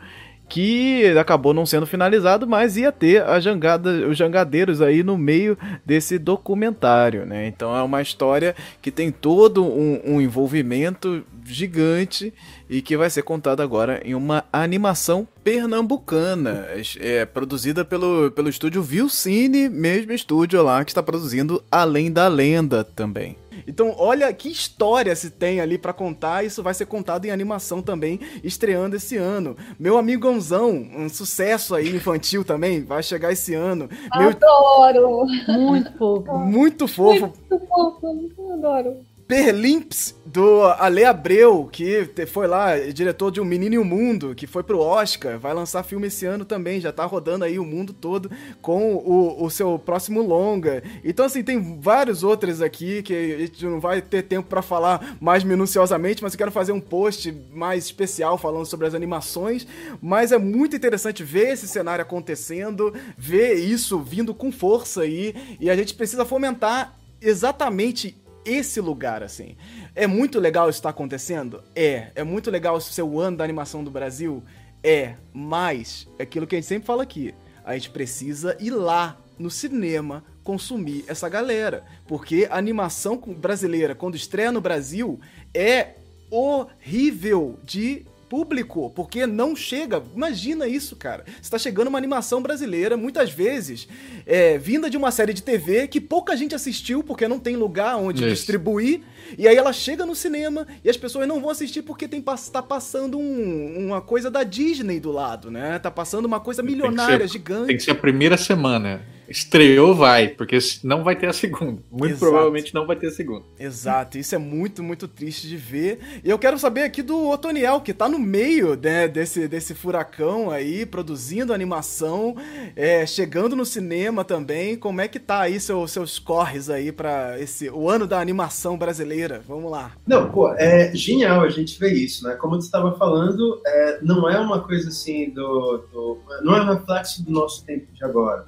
[0.49, 5.55] que acabou não sendo finalizado, mas ia ter a jangada, os jangadeiros aí no meio
[5.85, 7.47] desse documentário, né?
[7.47, 12.33] Então é uma história que tem todo um, um envolvimento gigante
[12.69, 16.67] e que vai ser contada agora em uma animação pernambucana,
[16.99, 22.83] é, produzida pelo, pelo estúdio Vilcine, mesmo estúdio lá que está produzindo Além da Lenda
[22.83, 23.35] também.
[23.67, 26.43] Então, olha que história se tem ali para contar.
[26.43, 29.55] Isso vai ser contado em animação também, estreando esse ano.
[29.79, 33.87] Meu amigãozão, um sucesso aí infantil também, vai chegar esse ano.
[34.15, 34.29] Meu...
[34.29, 35.25] Adoro!
[35.47, 36.37] Muito fofo.
[36.39, 37.33] Muito fofo.
[37.49, 38.97] Muito fofo, adoro.
[39.29, 44.47] Perlimps, do Ale Abreu, que foi lá, diretor de Um Menino e o Mundo, que
[44.47, 47.93] foi pro Oscar, vai lançar filme esse ano também, já tá rodando aí o mundo
[47.93, 50.81] todo com o, o seu próximo longa.
[51.03, 55.15] Então, assim, tem vários outros aqui que a gente não vai ter tempo para falar
[55.21, 59.67] mais minuciosamente, mas eu quero fazer um post mais especial falando sobre as animações.
[60.01, 65.69] Mas é muito interessante ver esse cenário acontecendo, ver isso vindo com força aí, e
[65.69, 69.55] a gente precisa fomentar exatamente esse lugar, assim.
[69.95, 71.63] É muito legal isso tá acontecendo?
[71.75, 72.11] É.
[72.15, 74.43] É muito legal isso ser o ano da animação do Brasil?
[74.83, 75.15] É.
[75.33, 77.33] Mas, é aquilo que a gente sempre fala aqui,
[77.63, 81.83] a gente precisa ir lá no cinema consumir essa galera.
[82.07, 85.19] Porque a animação brasileira, quando estreia no Brasil,
[85.53, 85.95] é
[86.31, 90.01] horrível de público, porque não chega.
[90.15, 91.25] Imagina isso, cara.
[91.41, 93.87] Está chegando uma animação brasileira, muitas vezes,
[94.25, 97.97] é, vinda de uma série de TV que pouca gente assistiu, porque não tem lugar
[97.97, 98.35] onde isso.
[98.35, 99.01] distribuir.
[99.37, 102.61] E aí ela chega no cinema e as pessoas não vão assistir porque tem, tá
[102.61, 105.79] passando um, uma coisa da Disney do lado, né?
[105.79, 107.67] Tá passando uma coisa milionária, ser, gigante.
[107.67, 109.01] Tem que ser a primeira semana.
[109.29, 111.81] Estreou, vai, porque não vai ter a segunda.
[111.91, 112.19] Muito Exato.
[112.19, 113.45] provavelmente não vai ter a segunda.
[113.59, 115.99] Exato, isso é muito, muito triste de ver.
[116.23, 120.49] E eu quero saber aqui do Otoniel, que tá no meio né, desse, desse furacão
[120.49, 122.35] aí, produzindo animação,
[122.75, 124.75] é, chegando no cinema também.
[124.75, 128.77] Como é que tá aí seu, seus corres aí para esse o ano da animação
[128.77, 129.41] brasileira?
[129.47, 129.91] Vamos lá.
[130.07, 132.35] Não, pô, é genial a gente ver isso, né?
[132.35, 136.17] Como você estava falando, é, não é uma coisa assim do, do.
[136.41, 138.45] Não é um reflexo do nosso tempo de agora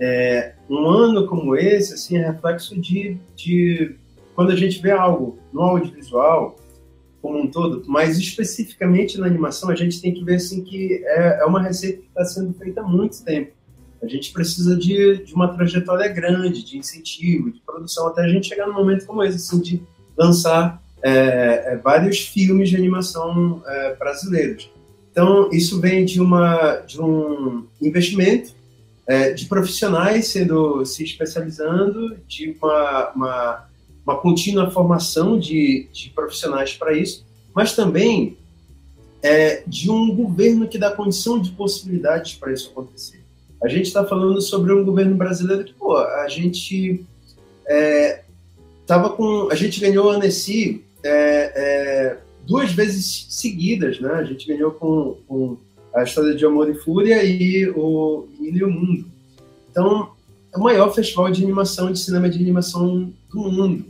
[0.00, 3.94] é, um ano como esse, assim, é reflexo de, de
[4.34, 6.56] quando a gente vê algo no audiovisual
[7.20, 11.40] como um todo, mas especificamente na animação, a gente tem que ver assim que é,
[11.42, 13.52] é uma receita que está sendo feita há muito tempo.
[14.02, 18.48] A gente precisa de, de uma trajetória grande, de incentivo, de produção, até a gente
[18.48, 19.82] chegar num momento como esse, assim, de
[20.16, 24.70] lançar é, é, vários filmes de animação é, brasileiros.
[25.12, 28.54] Então, isso vem de, uma, de um investimento
[29.06, 33.68] é, de profissionais sendo se especializando, de uma, uma,
[34.04, 37.24] uma contínua formação de, de profissionais para isso,
[37.54, 38.36] mas também
[39.22, 43.20] é, de um governo que dá condição de possibilidades para isso acontecer.
[43.62, 47.04] A gente está falando sobre um governo brasileiro que, pô, a gente
[47.68, 48.22] é,
[48.86, 54.12] tava com, a gente ganhou a Annecy é, é, duas vezes seguidas, né?
[54.14, 55.56] A gente ganhou com, com
[55.94, 59.04] a história de Amor e Fúria e o Menino e o Mundo.
[59.70, 60.10] Então,
[60.52, 63.84] é o maior festival de animação, de cinema de animação do mundo.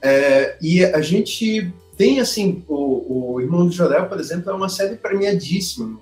[0.00, 4.68] É, e a gente tem, assim, o, o Irmão do Jorel, por exemplo, é uma
[4.68, 5.98] série premiadíssima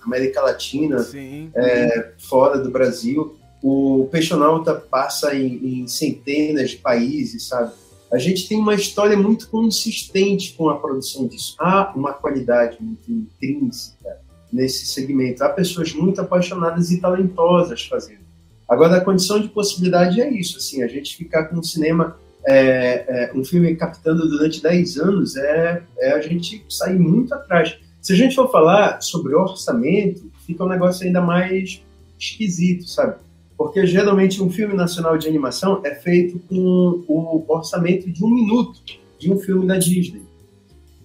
[0.00, 1.06] na América Latina,
[1.54, 3.36] é, fora do Brasil.
[3.62, 7.72] O Peixonauta passa em, em centenas de países, sabe?
[8.12, 11.54] A gente tem uma história muito consistente com a produção disso.
[11.58, 14.23] Há uma qualidade muito intrínseca
[14.54, 15.42] nesse segmento.
[15.42, 18.20] Há pessoas muito apaixonadas e talentosas fazendo.
[18.68, 23.04] Agora, a condição de possibilidade é isso, assim, a gente ficar com um cinema, é,
[23.08, 27.76] é, um filme captando durante 10 anos, é, é a gente sair muito atrás.
[28.00, 31.82] Se a gente for falar sobre orçamento, fica um negócio ainda mais
[32.18, 33.16] esquisito, sabe?
[33.56, 38.80] Porque geralmente um filme nacional de animação é feito com o orçamento de um minuto
[39.18, 40.22] de um filme da Disney.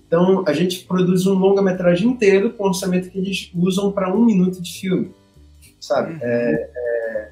[0.09, 4.25] Então, a gente produz um longa-metragem inteiro com o orçamento que eles usam para um
[4.25, 5.11] minuto de filme,
[5.79, 6.13] sabe?
[6.13, 6.19] Uhum.
[6.23, 7.31] É, é...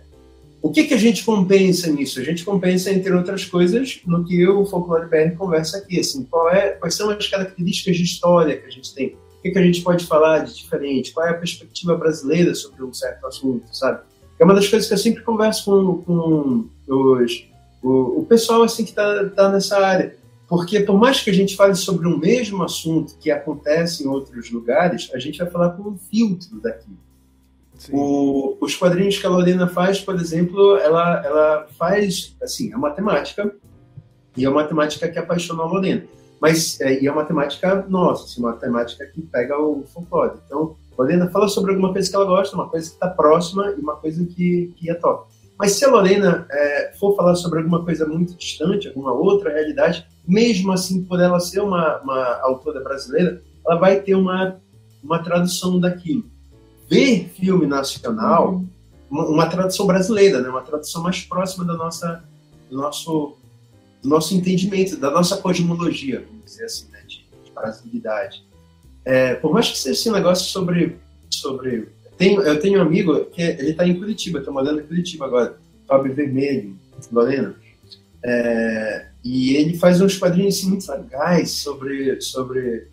[0.62, 2.20] O que, que a gente compensa nisso?
[2.20, 6.00] A gente compensa, entre outras coisas, no que eu, o Folclore BR, conversa aqui.
[6.00, 9.08] Assim, qual é, quais são as características de história que a gente tem?
[9.40, 11.14] O que, que a gente pode falar de diferente?
[11.14, 14.02] Qual é a perspectiva brasileira sobre um certo assunto, sabe?
[14.38, 17.50] É uma das coisas que eu sempre converso com, com os,
[17.82, 20.16] o, o pessoal assim que está tá nessa área
[20.48, 24.50] porque, por mais que a gente fale sobre um mesmo assunto que acontece em outros
[24.50, 26.90] lugares, a gente vai falar com um filtro daqui.
[27.92, 33.54] O, os quadrinhos que a Lorena faz, por exemplo, ela, ela faz, assim, é matemática,
[34.36, 36.06] e é uma matemática que apaixona a Lorena.
[36.40, 40.40] Mas, é, e é uma matemática nossa, assim, uma matemática que pega o folclore.
[40.46, 43.82] Então, Lorena fala sobre alguma coisa que ela gosta, uma coisa que está próxima e
[43.82, 45.30] uma coisa que, que é top.
[45.58, 50.08] Mas se a Lorena é, for falar sobre alguma coisa muito distante, alguma outra realidade,
[50.28, 54.60] mesmo assim, por ela ser uma, uma autora brasileira, ela vai ter uma,
[55.04, 56.26] uma tradução daquilo.
[56.90, 58.68] Ver filme nacional, uhum.
[59.10, 60.50] uma, uma, tradução brasileira, né?
[60.50, 62.24] uma tradução mais próxima da nossa,
[62.70, 63.38] do nosso,
[64.02, 68.46] do nosso entendimento, da nossa cosmologia, vamos dizer assim, né, de, de brasilidade.
[69.06, 70.98] É, por mais que seja esse negócio sobre.
[71.30, 75.26] sobre tenho, eu tenho um amigo que ele está em Curitiba, está morando em Curitiba
[75.26, 75.58] agora,
[75.88, 76.76] Fábio Vermelho,
[77.12, 77.56] Lorena.
[78.24, 82.88] É, e ele faz uns quadrinhos assim, muito legais sobre, sobre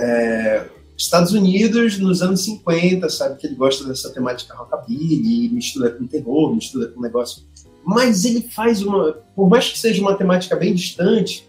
[0.00, 0.64] é,
[0.96, 3.38] Estados Unidos nos anos 50, sabe?
[3.38, 7.42] Que ele gosta dessa temática rockabilly, mistura com terror, mistura com negócio.
[7.84, 9.12] Mas ele faz uma.
[9.36, 11.46] Por mais que seja uma temática bem distante,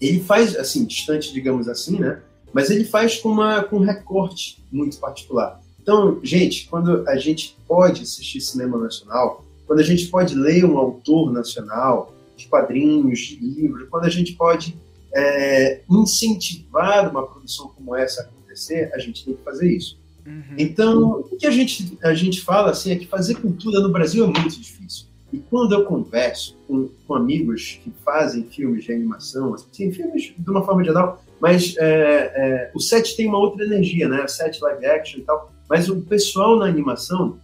[0.00, 2.20] ele faz, assim, distante, digamos assim, né?
[2.52, 5.60] Mas ele faz com, uma, com um recorte muito particular.
[5.80, 10.76] Então, gente, quando a gente pode assistir cinema nacional, quando a gente pode ler um
[10.76, 14.76] autor nacional, de quadrinhos, de livros, quando a gente pode
[15.14, 19.98] é, incentivar uma produção como essa a acontecer, a gente tem que fazer isso.
[20.26, 20.54] Uhum.
[20.56, 24.24] Então, o que a gente, a gente fala assim, é que fazer cultura no Brasil
[24.24, 25.06] é muito difícil.
[25.32, 30.50] E quando eu converso com, com amigos que fazem filmes de animação, assim, filmes de
[30.50, 34.22] uma forma geral, mas é, é, o set tem uma outra energia, né?
[34.22, 35.50] O set live action e tal.
[35.68, 37.38] Mas o pessoal na animação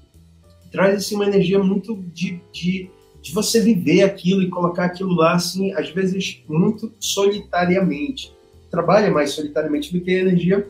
[0.70, 2.90] traz assim, uma energia muito de, de,
[3.28, 8.34] de você viver aquilo e colocar aquilo lá, assim, às vezes muito solitariamente.
[8.70, 10.66] Trabalha mais solitariamente do que a energia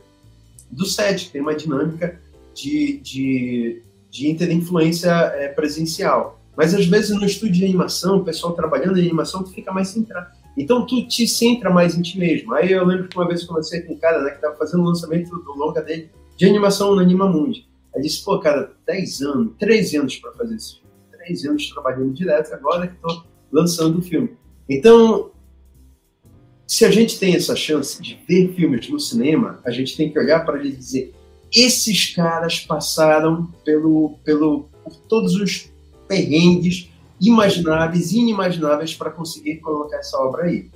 [0.68, 2.20] do set, tem uma dinâmica
[2.52, 6.40] de, de, de interinfluência é, presencial.
[6.56, 9.88] Mas às vezes no estúdio de animação, o pessoal trabalhando em animação, tu fica mais
[9.88, 10.26] centrado.
[10.56, 12.52] Então tu te centra mais em ti mesmo.
[12.54, 14.80] Aí eu lembro que uma vez eu conversei com um cara né, que estava fazendo
[14.80, 17.68] o lançamento do longa dele de animação no Anima Mundi.
[17.94, 20.87] Aí disse, pô, cara, 10 anos, 3 anos para fazer isso
[21.28, 24.30] 10 anos trabalhando direto, agora que estou lançando o filme.
[24.68, 25.30] Então,
[26.66, 30.18] se a gente tem essa chance de ver filmes no cinema, a gente tem que
[30.18, 31.14] olhar para eles e dizer:
[31.54, 35.70] esses caras passaram pelo, pelo, por todos os
[36.06, 40.70] perrengues imagináveis e inimagináveis para conseguir colocar essa obra aí.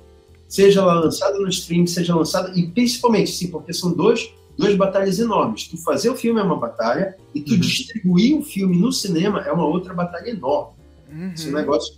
[0.47, 5.19] Seja ela lançada no stream, seja lançada, e principalmente, sim, porque são dois duas batalhas
[5.19, 5.67] enormes.
[5.67, 7.59] Tu fazer o filme é uma batalha e tu uhum.
[7.59, 10.73] distribuir o filme no cinema é uma outra batalha enorme.
[11.11, 11.31] Uhum.
[11.33, 11.95] Esse negócio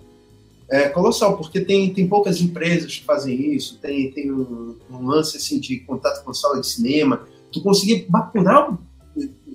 [0.70, 5.38] é colossal, porque tem, tem poucas empresas que fazem isso, tem, tem um, um lance
[5.38, 7.22] assim, de contato com sala de cinema.
[7.52, 8.80] Tu conseguir Bacurau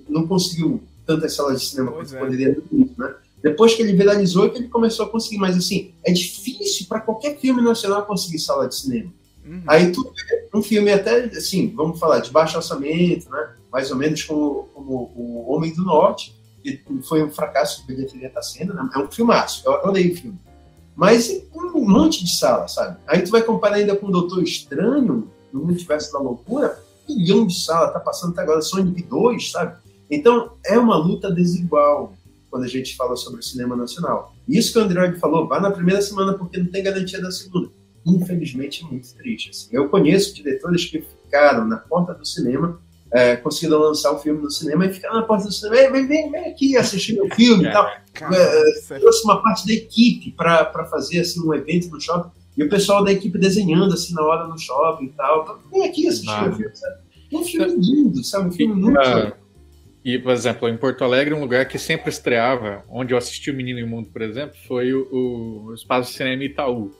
[0.09, 2.25] não conseguiu tantas salas de cinema pois quanto é.
[2.25, 2.63] poderia
[2.97, 3.15] né?
[3.41, 5.37] Depois que ele viralizou, que ele começou a conseguir.
[5.37, 9.11] Mas assim, é difícil para qualquer filme nacional conseguir sala de cinema.
[9.45, 9.63] Uhum.
[9.67, 13.53] Aí tu vê um filme até, assim, vamos falar, de baixo orçamento, né?
[13.71, 18.29] Mais ou menos como, como O Homem do Norte, que foi um fracasso de bilheteria
[18.29, 18.87] tá sendo, né?
[18.93, 20.39] É um filmaço, eu adorei o filme.
[20.95, 22.97] Mas um monte de sala, sabe?
[23.07, 26.79] Aí tu vai comparar ainda com o Doutor Estranho, no Multiverso da Loucura,
[27.09, 29.77] milhão de sala, tá passando até agora Sonic 2, sabe?
[30.09, 32.13] Então, é uma luta desigual
[32.49, 34.33] quando a gente fala sobre o cinema nacional.
[34.47, 37.69] Isso que o André falou, vá na primeira semana porque não tem garantia da segunda
[38.05, 39.49] infelizmente, muito triste.
[39.49, 39.69] Assim.
[39.71, 42.79] Eu conheço diretores que ficaram na porta do cinema,
[43.11, 46.31] é, conseguiram lançar o filme no cinema e ficaram na porta do cinema, vem, vem,
[46.31, 47.87] vem aqui assistir meu filme e tal.
[47.87, 52.69] É, trouxe uma parte da equipe para fazer assim, um evento no shopping e o
[52.69, 55.43] pessoal da equipe desenhando assim na hora no shopping e tal.
[55.43, 56.41] Então, vem aqui assistir ah.
[56.43, 56.95] meu filme, sabe?
[57.33, 58.49] Um filme lindo, sabe?
[58.49, 58.99] Um filme muito.
[58.99, 59.33] Uh,
[60.03, 63.53] e, por exemplo, em Porto Alegre, um lugar que sempre estreava, onde eu assisti o
[63.53, 66.91] Menino Imundo, por exemplo, foi o, o Espaço Cinema Itaú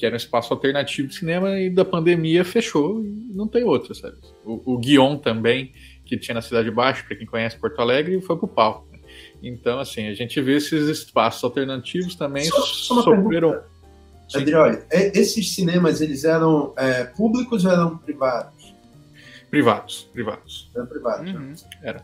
[0.00, 3.94] que era um espaço alternativo de cinema, e da pandemia fechou e não tem outro,
[3.94, 4.16] sabe?
[4.46, 5.74] O, o Guion também,
[6.06, 8.88] que tinha na Cidade Baixa, para quem conhece Porto Alegre, foi pro pau.
[8.90, 8.98] Né?
[9.42, 13.60] Então, assim, a gente vê esses espaços alternativos também só, só sofreram.
[14.34, 18.74] Adrioli, é, esses cinemas, eles eram é, públicos ou eram privados?
[19.50, 20.70] Privados, privados.
[20.74, 21.30] Eram privados.
[21.30, 21.38] Né?
[21.38, 21.54] Uhum.
[21.82, 22.02] Era.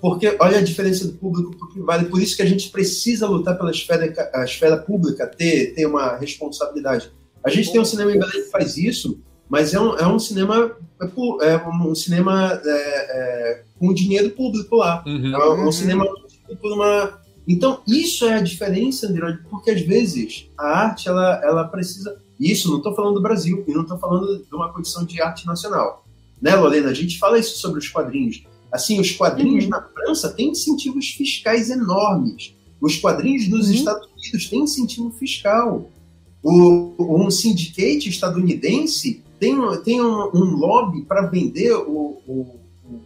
[0.00, 2.70] Porque olha a diferença do público para o privado, e por isso que a gente
[2.70, 7.10] precisa lutar pela esfera, a esfera pública, ter, ter uma responsabilidade
[7.44, 10.18] a gente tem um cinema em Belém que faz isso, mas é um, é um
[10.18, 10.76] cinema
[11.40, 15.02] é, é um cinema é, é, com dinheiro público lá.
[15.06, 15.34] Uhum.
[15.34, 15.72] É um, uhum.
[15.72, 16.06] cinema
[16.60, 17.20] por uma.
[17.46, 22.16] Então isso é a diferença, André, porque às vezes a arte ela, ela precisa.
[22.38, 25.46] Isso não estou falando do Brasil e não estou falando de uma condição de arte
[25.46, 26.04] nacional,
[26.40, 26.90] né, Lorena?
[26.90, 28.44] A gente fala isso sobre os quadrinhos.
[28.70, 29.70] Assim, os quadrinhos uhum.
[29.70, 32.54] na França têm incentivos fiscais enormes.
[32.80, 33.74] Os quadrinhos dos uhum.
[33.74, 35.91] Estados Unidos têm incentivo fiscal.
[36.42, 43.00] O, um syndicate estadunidense tem, tem um, um lobby para vender o, o, o,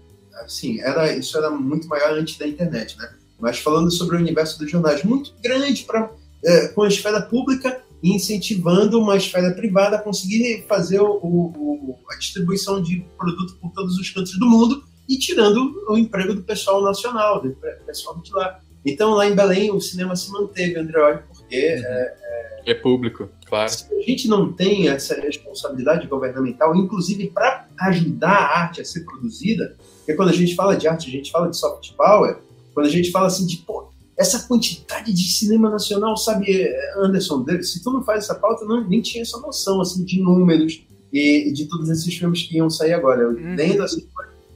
[0.45, 3.11] assim, era, isso era muito maior antes da internet, né?
[3.39, 6.11] Mas falando sobre o universo dos jornais, muito grande para
[6.45, 12.17] é, com a esfera pública incentivando uma esfera privada a conseguir fazer o, o, a
[12.17, 16.83] distribuição de produto por todos os cantos do mundo e tirando o emprego do pessoal
[16.83, 17.57] nacional, do
[17.87, 18.61] pessoal de lá.
[18.85, 21.85] Então, lá em Belém, o cinema se manteve, André, porque uhum.
[21.85, 23.29] é, é público.
[23.47, 23.71] Claro.
[23.71, 29.05] Se a gente não tem essa responsabilidade governamental, inclusive para ajudar a arte a ser
[29.05, 32.39] produzida, porque quando a gente fala de arte, a gente fala de soft power,
[32.75, 33.89] quando a gente fala assim de, pô,
[34.19, 39.01] essa quantidade de cinema nacional, sabe, Anderson, se tu não faz essa pauta, não, nem
[39.01, 40.83] tinha essa noção, assim, de números
[41.13, 43.23] e de todos esses filmes que iam sair agora.
[43.23, 43.55] Eu uhum.
[43.55, 44.07] dentro, assim,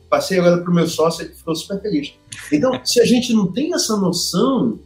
[0.08, 2.14] passei agora pro meu sócio, que ficou super feliz.
[2.50, 4.78] Então, se a gente não tem essa noção,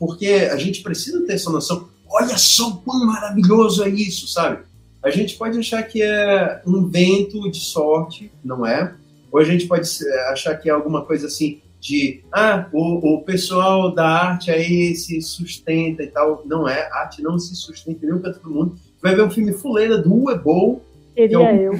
[0.00, 4.64] porque a gente precisa ter essa noção, olha só quão maravilhoso é isso, sabe?
[5.02, 8.94] A gente pode achar que é um vento de sorte, não é?
[9.30, 9.86] Ou a gente pode
[10.30, 15.20] achar que é alguma coisa assim de, ah, o, o pessoal da arte aí se
[15.22, 16.42] sustenta e tal.
[16.44, 18.76] Não é, a arte não se sustenta nem para todo mundo.
[19.02, 20.82] Vai ver um filme fuleira do Uebol.
[21.14, 21.78] Seria é eu.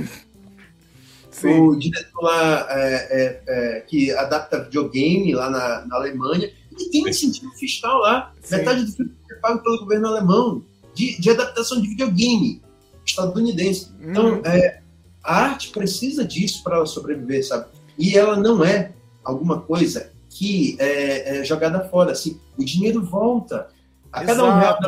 [1.31, 1.61] Sim.
[1.61, 6.51] o diretor lá é, é, é, que adapta videogame lá na, na Alemanha,
[6.81, 8.33] e tem um incentivo fiscal lá.
[8.43, 8.57] Sim.
[8.57, 10.63] Metade do filme é pago pelo governo alemão
[10.95, 12.63] de, de adaptação de videogame
[13.05, 13.91] estadunidense.
[14.01, 14.43] Então, uhum.
[14.45, 14.81] é,
[15.23, 17.67] a arte precisa disso para ela sobreviver, sabe?
[17.99, 22.13] E ela não é alguma coisa que é, é jogada fora.
[22.13, 23.69] Assim, o dinheiro volta.
[24.13, 24.79] A cada um real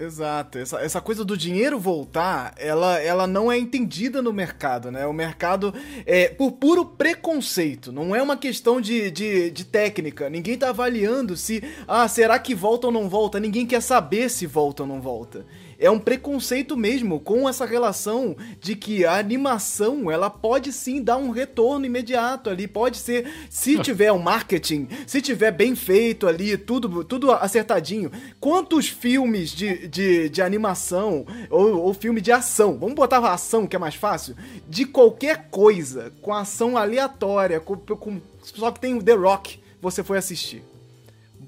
[0.00, 0.58] Exato.
[0.58, 5.06] Essa, essa coisa do dinheiro voltar, ela, ela não é entendida no mercado, né?
[5.06, 5.74] O mercado
[6.06, 7.92] é por puro preconceito.
[7.92, 10.30] Não é uma questão de, de, de técnica.
[10.30, 13.38] Ninguém tá avaliando se, ah, será que volta ou não volta?
[13.38, 15.44] Ninguém quer saber se volta ou não volta
[15.80, 21.16] é um preconceito mesmo com essa relação de que a animação ela pode sim dar
[21.16, 26.58] um retorno imediato ali, pode ser se tiver um marketing, se tiver bem feito ali,
[26.58, 28.12] tudo, tudo acertadinho.
[28.38, 33.66] Quantos filmes de, de, de animação ou, ou filme de ação, vamos botar a ação
[33.66, 34.36] que é mais fácil,
[34.68, 40.04] de qualquer coisa, com ação aleatória, com, com, só que tem o The Rock, você
[40.04, 40.69] foi assistir.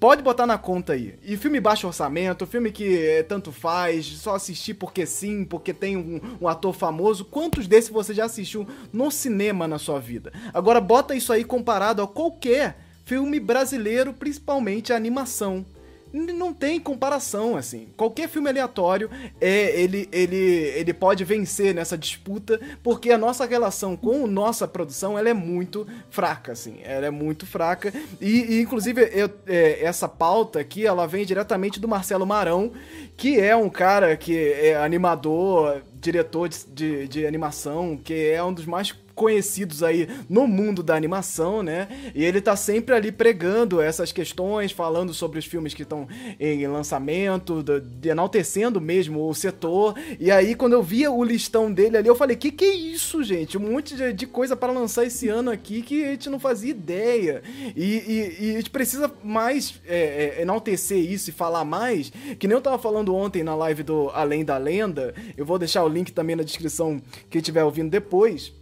[0.02, 1.14] Pode botar na conta aí.
[1.22, 5.96] E filme baixo orçamento, filme que é, tanto faz, só assistir porque sim, porque tem
[5.96, 7.24] um, um, ator famoso.
[7.24, 10.32] Quantos desses você já assistiu no cinema na sua vida?
[10.52, 15.64] Agora bota isso aí comparado a qualquer filme brasileiro, principalmente a animação
[16.12, 17.88] não tem comparação, assim.
[17.96, 19.10] Qualquer filme aleatório,
[19.40, 25.18] é, ele, ele, ele pode vencer nessa disputa, porque a nossa relação com nossa produção,
[25.18, 26.80] ela é muito fraca, assim.
[26.84, 27.92] Ela é muito fraca.
[28.20, 32.72] E, e inclusive, eu, é, essa pauta aqui, ela vem diretamente do Marcelo Marão,
[33.16, 38.52] que é um cara que é animador, diretor de, de, de animação, que é um
[38.52, 41.88] dos mais conhecidos aí no mundo da animação, né?
[42.14, 46.08] E ele tá sempre ali pregando essas questões, falando sobre os filmes que estão
[46.38, 49.94] em lançamento, de, enaltecendo mesmo o setor.
[50.18, 53.22] E aí, quando eu via o listão dele ali, eu falei: que que é isso,
[53.22, 53.58] gente?
[53.58, 56.70] Um monte de, de coisa para lançar esse ano aqui que a gente não fazia
[56.70, 57.42] ideia.
[57.76, 62.12] E, e, e a gente precisa mais é, é, enaltecer isso e falar mais.
[62.38, 65.14] Que nem eu tava falando ontem na live do Além da Lenda.
[65.36, 67.00] Eu vou deixar o link também na descrição,
[67.30, 68.52] quem estiver ouvindo depois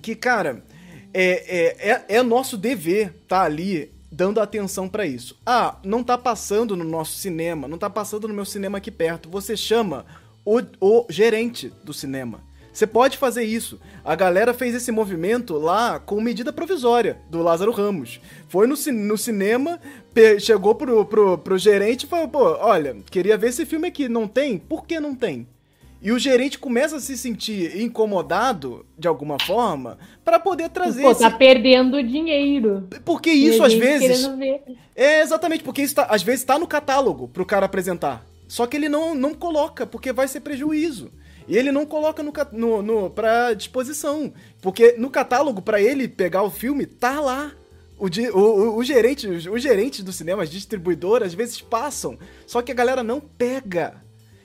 [0.00, 0.64] que, cara,
[1.12, 5.38] é, é, é, é nosso dever tá ali dando atenção para isso.
[5.46, 9.28] Ah, não tá passando no nosso cinema, não tá passando no meu cinema aqui perto.
[9.30, 10.04] Você chama
[10.44, 12.40] o, o gerente do cinema.
[12.72, 13.80] Você pode fazer isso.
[14.04, 18.20] A galera fez esse movimento lá com medida provisória do Lázaro Ramos.
[18.48, 19.80] Foi no, no cinema,
[20.40, 24.08] chegou pro, pro, pro gerente e falou: pô, olha, queria ver esse filme aqui.
[24.08, 24.56] Não tem?
[24.56, 25.48] Por que não tem?
[26.02, 31.02] E o gerente começa a se sentir incomodado, de alguma forma, para poder trazer.
[31.02, 31.20] Pô, esse...
[31.20, 32.88] tá perdendo dinheiro.
[33.04, 34.26] Porque isso, às vezes.
[34.96, 38.24] É, exatamente, porque isso tá, às vezes tá no catálogo pro cara apresentar.
[38.48, 41.10] Só que ele não, não coloca, porque vai ser prejuízo.
[41.46, 44.32] E ele não coloca no, no, no pra disposição.
[44.62, 47.52] Porque no catálogo, para ele pegar o filme, tá lá.
[47.98, 52.18] O, o, o, gerente, os gerentes do cinema, as distribuidoras, às vezes passam.
[52.46, 54.02] Só que a galera não pega.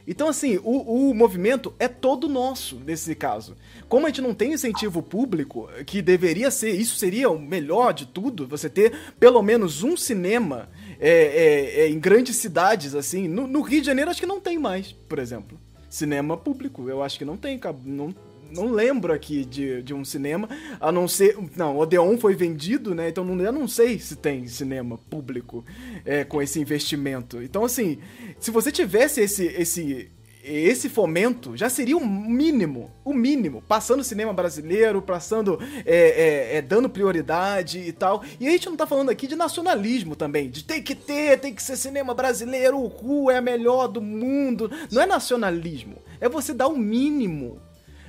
[0.08, 3.58] Então, assim, o, o movimento é todo nosso nesse caso.
[3.90, 8.06] Como a gente não tem incentivo público, que deveria ser, isso seria o melhor de
[8.06, 13.28] tudo, você ter pelo menos um cinema é, é, é, em grandes cidades, assim.
[13.28, 15.60] No, no, Rio de Janeiro, acho que não tem mais, por exemplo.
[15.90, 18.14] Cinema público, eu acho que não tem, não,
[18.52, 21.38] não lembro aqui de, de um cinema, a não ser.
[21.56, 23.10] Não, Odeon foi vendido, né?
[23.10, 25.64] Então não, eu não sei se tem cinema público
[26.06, 27.42] é, com esse investimento.
[27.42, 28.00] Então, assim,
[28.40, 30.10] se você tivesse esse, esse,
[30.44, 36.62] esse fomento já seria o mínimo, o mínimo, passando cinema brasileiro, passando, é, é, é,
[36.62, 38.24] dando prioridade e tal.
[38.40, 41.54] E a gente não tá falando aqui de nacionalismo também, de tem que ter, tem
[41.54, 44.70] que ser cinema brasileiro, o Ru é a melhor do mundo.
[44.92, 47.60] Não é nacionalismo, é você dar o mínimo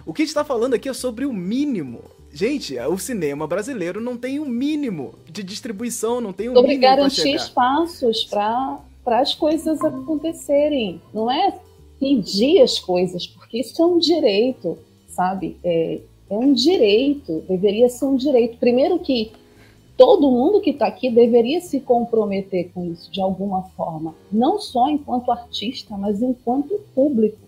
[0.06, 2.00] o que a gente tá falando aqui é sobre o mínimo.
[2.32, 6.54] Gente, o cinema brasileiro não tem o um mínimo de distribuição, não tem o um
[6.54, 6.86] sobre mínimo.
[6.86, 8.80] Sobre garantir espaços para
[9.20, 11.00] as coisas acontecerem.
[11.12, 11.58] Não é
[11.98, 14.78] pedir as coisas, porque isso é um direito,
[15.08, 15.56] sabe?
[15.64, 16.00] É,
[16.30, 18.58] é um direito, deveria ser um direito.
[18.58, 19.32] Primeiro que
[19.96, 24.88] todo mundo que está aqui deveria se comprometer com isso de alguma forma, não só
[24.88, 27.38] enquanto artista, mas enquanto público,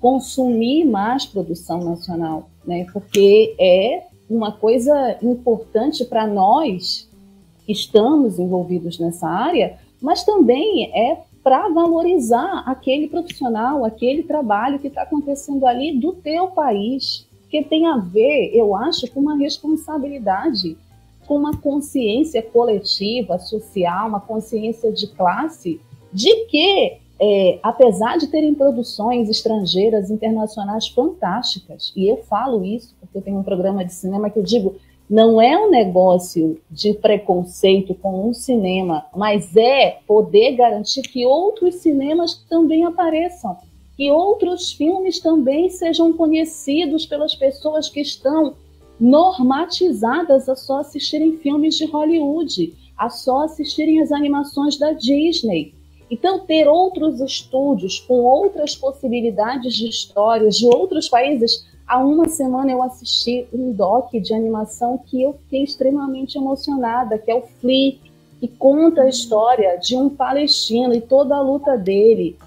[0.00, 2.86] consumir mais produção nacional, né?
[2.92, 7.08] Porque é uma coisa importante para nós
[7.66, 14.88] que estamos envolvidos nessa área, mas também é para valorizar aquele profissional, aquele trabalho que
[14.88, 20.76] está acontecendo ali do teu país, que tem a ver, eu acho, com uma responsabilidade,
[21.26, 25.80] com uma consciência coletiva, social, uma consciência de classe,
[26.12, 33.18] de que, é, apesar de terem produções estrangeiras, internacionais fantásticas, e eu falo isso porque
[33.18, 34.76] eu tenho um programa de cinema que eu digo,
[35.08, 41.76] não é um negócio de preconceito com um cinema, mas é poder garantir que outros
[41.76, 43.56] cinemas também apareçam,
[43.96, 48.54] que outros filmes também sejam conhecidos pelas pessoas que estão
[48.98, 55.74] normatizadas a só assistirem filmes de Hollywood, a só assistirem as animações da Disney.
[56.10, 62.70] Então, ter outros estúdios com outras possibilidades de histórias de outros países Há uma semana
[62.70, 67.96] eu assisti um doc de animação que eu fiquei extremamente emocionada, que é o Flea,
[68.38, 72.38] que conta a história de um palestino e toda a luta dele.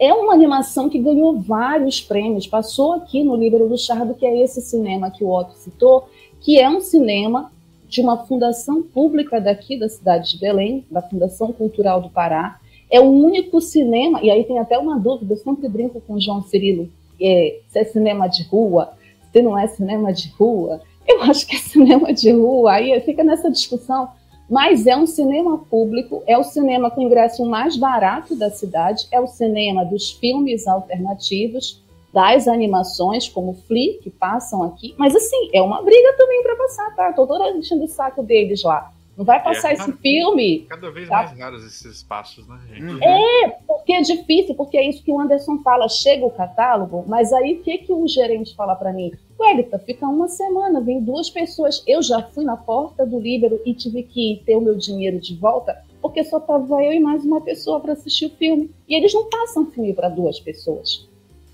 [0.00, 4.42] É uma animação que ganhou vários prêmios, passou aqui no Livro do Chardo, que é
[4.42, 6.08] esse cinema que o Otto citou,
[6.40, 7.52] que é um cinema
[7.90, 12.60] de uma fundação pública daqui da cidade de Belém, da Fundação Cultural do Pará.
[12.88, 16.20] É o único cinema, e aí tem até uma dúvida, eu sempre brinco com o
[16.20, 16.88] João Cirilo,
[17.20, 18.92] é, se é cinema de rua,
[19.32, 20.80] se não é cinema de rua.
[21.06, 24.08] Eu acho que é cinema de rua, aí fica nessa discussão.
[24.48, 29.20] Mas é um cinema público, é o cinema com ingresso mais barato da cidade, é
[29.20, 31.82] o cinema dos filmes alternativos,
[32.12, 34.94] das animações, como Flea, que passam aqui.
[34.98, 37.12] Mas, assim, é uma briga também para passar, tá?
[37.12, 38.92] Tô toda enchendo o saco deles lá.
[39.20, 40.60] Não vai passar é, esse filme.
[40.60, 41.16] Cada vez tá?
[41.16, 42.82] mais raros esses espaços, né, gente?
[42.82, 43.02] Uhum.
[43.02, 45.88] É, porque é difícil, porque é isso que o Anderson fala.
[45.90, 49.12] Chega o catálogo, mas aí o que, que o gerente fala para mim?
[49.38, 51.82] Wellington, fica uma semana, vem duas pessoas.
[51.86, 55.36] Eu já fui na porta do Líbero e tive que ter o meu dinheiro de
[55.36, 58.70] volta, porque só tava eu e mais uma pessoa para assistir o filme.
[58.88, 61.09] E eles não passam filme para duas pessoas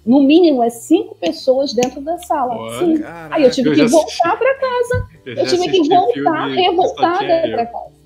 [0.06, 2.78] no mínimo é cinco pessoas dentro da sala.
[2.78, 3.02] Sim.
[3.30, 5.08] Aí eu tive eu que voltar para casa.
[5.26, 7.96] Eu, eu tive que voltar revoltada para casa.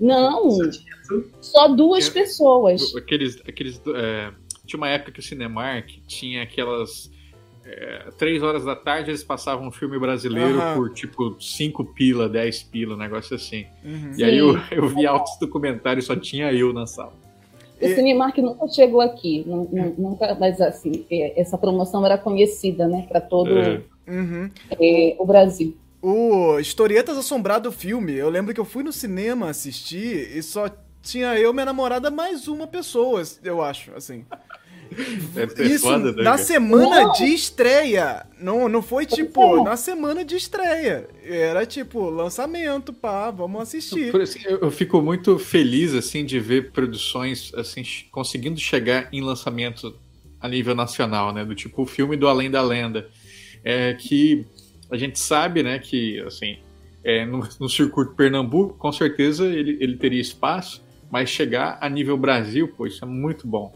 [0.00, 0.58] Não,
[1.40, 2.94] só duas pessoas.
[2.96, 4.32] Aqueles, aqueles, é,
[4.66, 7.10] tinha uma época que o Cinemark tinha aquelas
[7.64, 10.74] é, três horas da tarde eles passavam um filme brasileiro uhum.
[10.74, 13.66] por tipo cinco pila, dez pila, um negócio assim.
[13.84, 14.10] Uhum.
[14.10, 14.24] E Sim.
[14.24, 17.23] aí eu, eu vi altos documentários, só tinha eu na sala.
[17.84, 17.94] O e...
[17.94, 23.58] Cinemark nunca chegou aqui, nunca, mas assim, é, essa promoção era conhecida, né, para todo
[23.58, 23.82] é.
[24.06, 24.50] Uhum.
[24.70, 25.76] é, o Brasil.
[26.02, 30.68] O Historietas Assombrado filme, eu lembro que eu fui no cinema assistir e só
[31.02, 34.24] tinha eu, minha namorada, mais uma pessoa, eu acho, assim.
[35.58, 38.26] Isso foda, né, na semana de estreia.
[38.40, 41.08] Não, não foi tipo na semana de estreia.
[41.24, 44.10] Era tipo lançamento, pá, vamos assistir.
[44.10, 49.20] Por assim, eu, eu fico muito feliz assim de ver produções assim conseguindo chegar em
[49.20, 49.96] lançamento
[50.40, 51.44] a nível nacional, né?
[51.44, 53.08] Do tipo o filme do Além da Lenda,
[53.64, 54.46] é que
[54.90, 56.58] a gente sabe, né, que assim
[57.02, 62.16] é, no, no circuito Pernambuco, com certeza ele, ele teria espaço, mas chegar a nível
[62.16, 63.74] Brasil, pô, isso é muito bom.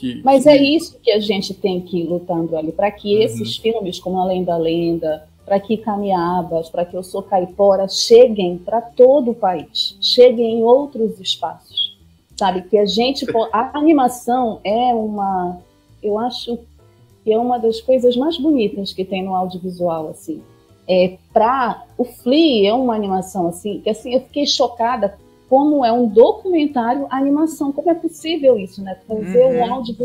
[0.00, 3.22] Que, Mas é isso que a gente tem que ir lutando ali, para que uhum.
[3.22, 8.56] esses filmes como Além da Lenda, para que Camiabas, para que Eu Sou Caipora cheguem
[8.56, 11.98] para todo o país, cheguem em outros espaços,
[12.34, 12.62] sabe?
[12.62, 15.58] Que a gente, a animação é uma,
[16.02, 16.58] eu acho
[17.22, 20.42] que é uma das coisas mais bonitas que tem no audiovisual, assim.
[20.88, 25.18] É, para o Flea é uma animação assim, que assim eu fiquei chocada
[25.50, 27.72] como é um documentário, animação.
[27.72, 28.96] Como é possível isso, né?
[29.08, 29.58] Fazer uhum.
[29.58, 29.96] um áudio.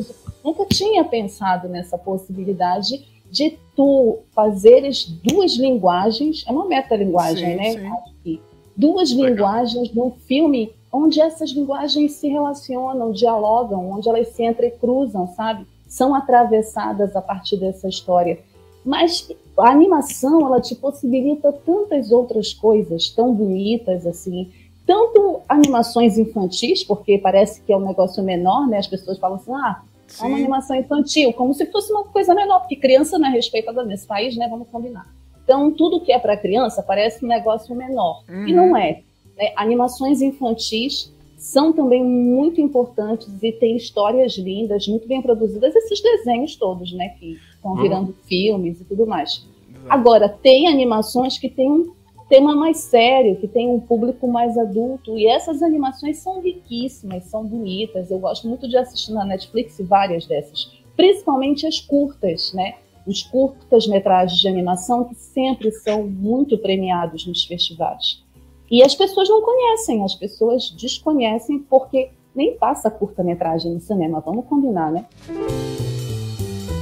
[0.43, 7.91] Nunca tinha pensado nessa possibilidade de tu fazeres duas linguagens, é uma metalinguagem, sim, né?
[8.23, 8.39] Sim.
[8.75, 9.29] Duas Legal.
[9.29, 15.67] linguagens num filme onde essas linguagens se relacionam, dialogam, onde elas se entrecruzam, sabe?
[15.87, 18.39] São atravessadas a partir dessa história.
[18.83, 24.49] Mas a animação, ela te possibilita tantas outras coisas tão bonitas, assim,
[24.85, 28.77] tanto animações infantis, porque parece que é um negócio menor, né?
[28.77, 30.25] As pessoas falam assim, ah, Sim.
[30.25, 33.83] é uma animação infantil, como se fosse uma coisa menor, porque criança não é respeitada
[33.83, 34.47] nesse país, né?
[34.49, 35.07] Vamos combinar.
[35.43, 38.23] Então, tudo que é para criança parece um negócio menor.
[38.27, 38.47] Uhum.
[38.47, 39.01] E não é.
[39.37, 39.53] Né?
[39.55, 46.55] Animações infantis são também muito importantes e têm histórias lindas, muito bem produzidas, esses desenhos
[46.55, 48.15] todos, né, que estão virando uhum.
[48.23, 49.45] filmes e tudo mais.
[49.87, 51.93] Agora, tem animações que têm um
[52.27, 57.45] tema mais sério, que tem um público mais adulto, e essas animações são riquíssimas, são
[57.45, 58.09] bonitas.
[58.09, 62.75] Eu gosto muito de assistir na Netflix várias dessas, principalmente as curtas, né?
[63.05, 68.23] Os curtas-metragens de animação que sempre são muito premiados nos festivais.
[68.71, 74.45] E as pessoas não conhecem, as pessoas desconhecem porque nem passa curta-metragem no cinema, vamos
[74.47, 75.05] combinar, né?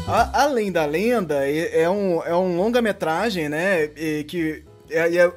[0.07, 3.87] A, Além da Lenda é, um, é um longa-metragem, né?
[3.87, 4.63] Que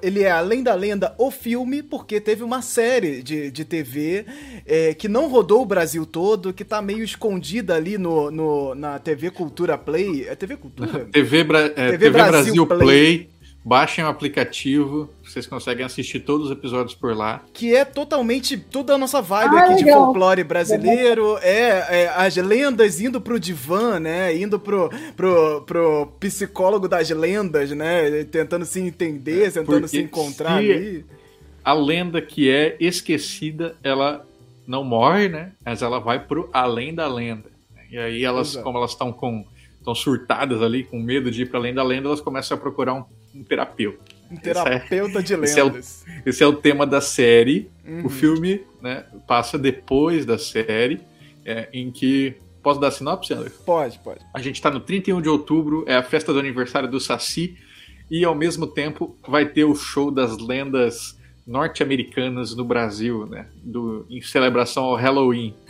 [0.02, 4.26] ele é além da lenda o filme, porque teve uma série de, de TV
[4.64, 8.98] é, que não rodou o Brasil todo, que tá meio escondida ali no, no na
[8.98, 10.26] TV Cultura Play.
[10.28, 11.06] É TV Cultura?
[11.12, 12.86] TV, Bra é, TV, TV Brasil, Brasil Play.
[12.86, 13.35] Play
[13.66, 17.42] Baixem o aplicativo, vocês conseguem assistir todos os episódios por lá.
[17.52, 19.84] Que é totalmente toda a nossa vibe ah, aqui legal.
[19.84, 21.36] de folclore brasileiro.
[21.38, 24.36] É, é, as lendas indo pro divã, né?
[24.36, 28.22] Indo pro, pro, pro psicólogo das lendas, né?
[28.30, 31.06] Tentando se entender, tentando Porque se encontrar se ali.
[31.64, 34.24] A lenda que é esquecida, ela
[34.64, 35.50] não morre, né?
[35.64, 37.50] Mas ela vai pro além da lenda.
[37.90, 38.62] E aí elas, Exato.
[38.62, 39.44] como elas estão com
[39.86, 42.94] estão surtadas ali, com medo de ir para além da lenda, elas começam a procurar
[42.94, 43.04] um
[43.36, 44.16] um terapeuta.
[44.30, 45.50] Um terapeuta é, de lendas.
[45.50, 45.78] Esse é, o,
[46.26, 47.70] esse é, o, tema da série.
[47.86, 48.06] Uhum.
[48.06, 51.00] O filme né, passa depois da série,
[51.44, 52.34] é, em que.
[52.62, 53.50] Posso dar sinopse, André?
[53.64, 54.20] Pode, pode.
[54.34, 57.56] A gente está no 31 de outubro, é a festa do aniversário do Saci,
[58.10, 63.48] e ao mesmo tempo vai ter o show das lendas norte-americanas no Brasil, né?
[63.62, 65.54] Do, em celebração ao Halloween.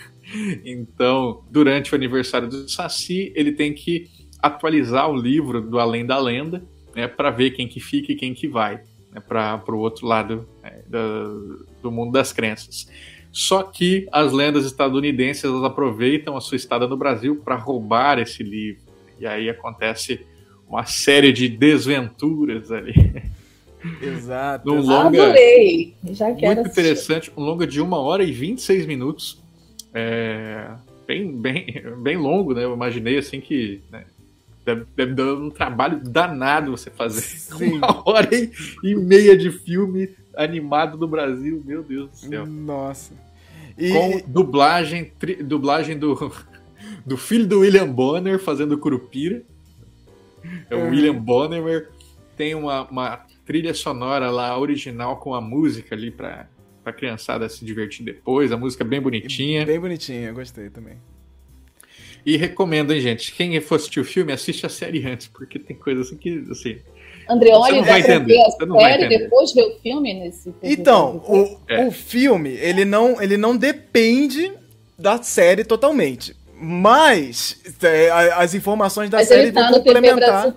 [0.64, 4.10] Então, durante o aniversário do Saci, ele tem que
[4.43, 6.66] atualizar o livro do Além da Lenda
[6.97, 8.81] né, para ver quem que fica e quem que vai
[9.12, 12.89] né, para o outro lado né, do, do mundo das crenças.
[13.31, 18.43] Só que as lendas estadunidenses elas aproveitam a sua estada no Brasil para roubar esse
[18.43, 18.81] livro.
[19.20, 20.24] E aí acontece
[20.66, 22.94] uma série de desventuras ali.
[24.01, 24.73] Exato.
[24.73, 25.94] Um longa, Adorei.
[26.12, 26.81] Já quero muito assistir.
[26.81, 29.43] interessante, um longa de uma hora e 26 minutos.
[29.93, 30.70] É,
[31.06, 31.66] bem, bem,
[32.02, 32.64] bem longo, né?
[32.64, 34.05] Eu imaginei assim que né,
[34.66, 37.74] Deve, deve dar um trabalho danado você fazer Sim.
[37.78, 38.51] uma hora e,
[38.82, 42.44] e meia de filme animado no Brasil, meu Deus do céu.
[42.44, 43.14] Nossa.
[43.78, 43.93] E...
[43.93, 46.32] Com dublagem, tri, dublagem do,
[47.06, 49.44] do filho do William Bonner fazendo Curupira.
[50.68, 50.90] É o uhum.
[50.90, 51.88] William Bonner.
[52.36, 56.48] Tem uma, uma trilha sonora lá original com a música ali pra,
[56.82, 58.51] pra criançada se divertir depois.
[58.51, 59.64] A música é bem bonitinha.
[59.64, 60.97] Bem bonitinha, gostei também.
[62.26, 63.32] E recomendo, hein, gente?
[63.32, 66.78] Quem for assistir o filme, assiste a série antes, porque tem coisas assim que, assim...
[67.28, 70.52] Andreoli vai entender, a série depois ver o filme nesse...
[70.60, 71.86] Então, o, é.
[71.86, 74.52] o filme, ele não, ele não depende
[74.98, 76.34] da série totalmente.
[76.60, 80.52] Mas é, as informações da Mas série tá vão complementar.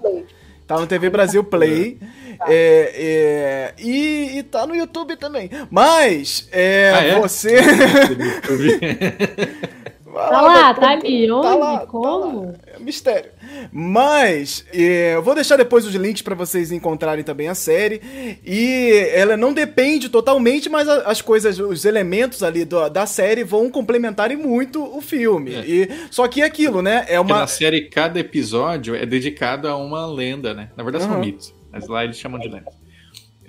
[0.65, 1.99] Tá no TV Brasil Play.
[2.37, 2.45] Tá.
[2.47, 5.51] É, é, e, e tá no YouTube também.
[5.69, 7.19] Mas, é, ah, é?
[7.19, 7.57] você.
[10.13, 11.31] Tá lá, tá ali.
[11.31, 11.47] Onde?
[11.47, 12.41] Tá lá, Como?
[12.41, 12.75] Tá lá.
[12.75, 13.31] É mistério.
[13.71, 18.01] Mas é, eu vou deixar depois os links para vocês encontrarem também a série.
[18.45, 23.69] E ela não depende totalmente, mas as coisas, os elementos ali do, da série vão
[23.69, 25.55] complementarem muito o filme.
[25.55, 25.65] É.
[25.65, 27.05] E, só que é aquilo, né?
[27.07, 27.27] É uma.
[27.27, 30.69] Porque na série, cada episódio é dedicado a uma lenda, né?
[30.75, 31.11] Na verdade, uhum.
[31.11, 31.53] são mitos.
[31.71, 32.78] Mas lá eles chamam de lendas.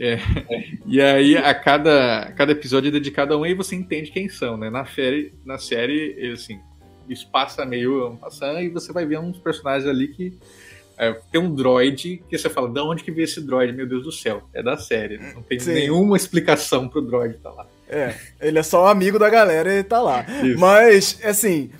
[0.00, 0.18] É.
[0.86, 4.30] E aí, a cada, a cada episódio é dedicado a um e você entende quem
[4.30, 4.70] são, né?
[4.70, 6.58] Na série, na série assim,
[7.06, 10.38] isso passa meio passando e você vai ver uns personagens ali que
[10.96, 13.74] é, tem um droid que você fala, de onde que veio esse droid?
[13.74, 15.18] Meu Deus do céu, é da série.
[15.18, 15.74] Não tem Sim.
[15.74, 17.66] nenhuma explicação pro droid tá lá.
[17.88, 20.24] É, ele é só amigo da galera e tá lá.
[20.42, 20.58] Isso.
[20.58, 21.70] Mas, assim,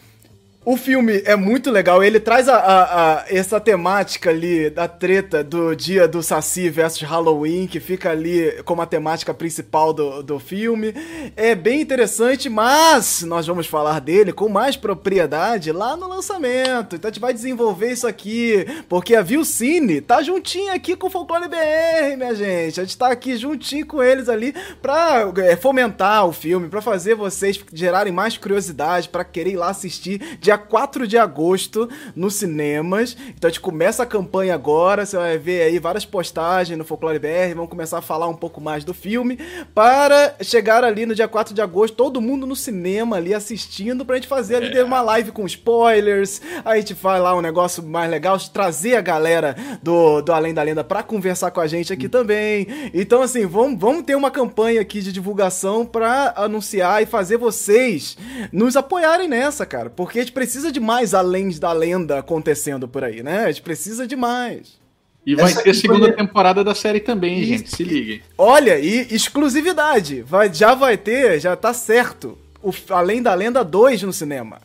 [0.71, 2.83] o filme é muito legal, ele traz a, a,
[3.15, 8.63] a, essa temática ali da treta do dia do Saci versus Halloween, que fica ali
[8.65, 10.95] como a temática principal do, do filme.
[11.37, 16.95] É bem interessante, mas nós vamos falar dele com mais propriedade lá no lançamento.
[16.95, 21.11] Então a gente vai desenvolver isso aqui, porque a Vilcine tá juntinho aqui com o
[21.11, 22.81] Folclore BR, minha gente.
[22.81, 27.17] A gente tá aqui juntinho com eles ali pra é, fomentar o filme, pra fazer
[27.17, 33.17] vocês gerarem mais curiosidade, pra querer ir lá assistir de 4 de agosto nos cinemas.
[33.35, 37.19] Então a gente começa a campanha agora, você vai ver aí várias postagens no Folclore
[37.19, 39.39] BR, vamos começar a falar um pouco mais do filme,
[39.75, 44.17] para chegar ali no dia 4 de agosto, todo mundo no cinema ali assistindo, pra
[44.17, 44.85] gente fazer ali é.
[44.85, 49.57] uma live com spoilers, a gente faz lá um negócio mais legal, trazer a galera
[49.83, 52.67] do, do Além da Lenda pra conversar com a gente aqui também.
[52.93, 58.17] Então assim, vamos, vamos ter uma campanha aqui de divulgação pra anunciar e fazer vocês
[58.53, 63.05] nos apoiarem nessa, cara, porque a gente precisa de mais além da lenda acontecendo por
[63.05, 63.45] aí, né?
[63.45, 64.81] A gente precisa de mais.
[65.27, 66.13] E vai Essa ter a segunda foi...
[66.15, 67.45] temporada da série também, e...
[67.45, 67.77] gente.
[67.77, 68.23] Se liguem.
[68.39, 70.23] Olha, e exclusividade.
[70.23, 72.39] Vai, já vai ter, já tá certo.
[72.63, 74.63] O Além da Lenda 2 no cinema.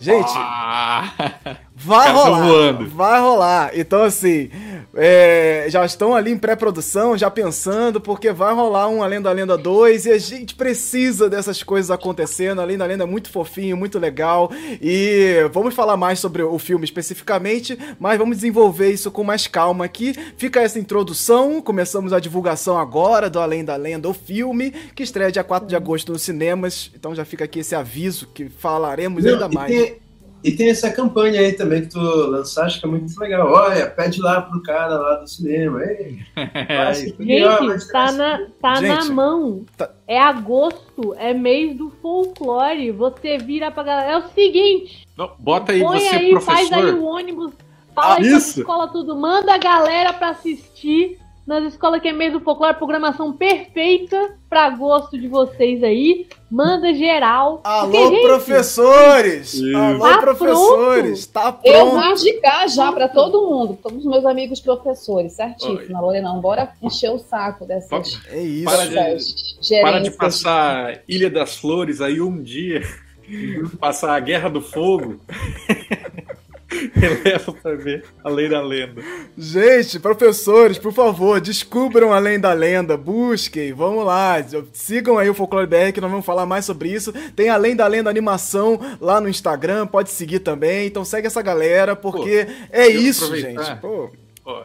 [0.00, 1.12] Gente, ah,
[1.78, 2.42] vai rolar.
[2.42, 2.88] Voando.
[2.88, 3.70] Vai rolar.
[3.74, 4.50] Então, assim,
[4.94, 9.56] é, já estão ali em pré-produção, já pensando, porque vai rolar um Além da Lenda
[9.56, 12.60] 2 e a gente precisa dessas coisas acontecendo.
[12.60, 14.50] Além da Lenda é muito fofinho, muito legal.
[14.82, 19.84] E vamos falar mais sobre o filme especificamente, mas vamos desenvolver isso com mais calma
[19.84, 20.14] aqui.
[20.36, 21.62] Fica essa introdução.
[21.62, 25.76] Começamos a divulgação agora do Além da Lenda, o filme, que estreia dia 4 de
[25.76, 26.90] agosto nos cinemas.
[26.94, 29.70] Então já fica aqui esse aviso que falaremos Não, ainda mais.
[29.70, 30.07] Tem
[30.48, 33.52] e tem essa campanha aí também que tu lançaste, que é muito legal.
[33.52, 35.82] Olha, pede lá pro cara lá do cinema.
[35.84, 36.18] Ei,
[37.18, 39.66] Gente, tá, na, tá Gente, na mão.
[39.76, 39.90] Tá...
[40.06, 42.90] É agosto, é mês do folclore.
[42.92, 44.12] Você vira pra galera.
[44.12, 45.06] É o seguinte.
[45.16, 46.54] Não, bota aí, põe você, aí, professor.
[46.54, 47.52] faz aí o ônibus.
[47.94, 48.60] Fala ah, aí isso?
[48.60, 49.14] escola tudo.
[49.14, 51.18] Manda a galera pra assistir
[51.48, 56.26] nas escolas que é mesmo folclore, programação perfeita para gosto de vocês aí.
[56.50, 57.62] Manda geral.
[57.64, 59.58] Alô, Porque, gente, professores!
[59.74, 61.26] Alô, tá professores!
[61.26, 61.46] Pronto.
[61.46, 61.66] Tá pronto.
[61.66, 65.88] Eu vou indicar já para todo mundo, todos os meus amigos professores, certíssimo.
[65.88, 68.20] Na Lorena, bora encher o saco dessas.
[68.28, 68.64] É isso.
[68.64, 72.82] Para de, para de passar Ilha das Flores aí um dia.
[73.80, 75.18] passar a Guerra do Fogo.
[76.94, 79.02] Eleva pra ver Além da Lenda.
[79.36, 84.36] Gente, professores, por favor, descubram Além da Lenda, busquem, vamos lá,
[84.72, 87.12] sigam aí o Folclore BR que nós vamos falar mais sobre isso.
[87.34, 91.96] Tem Além da Lenda animação lá no Instagram, pode seguir também, então segue essa galera,
[91.96, 93.76] porque Pô, é isso, gente.
[93.80, 94.10] Pô.
[94.44, 94.62] Pô.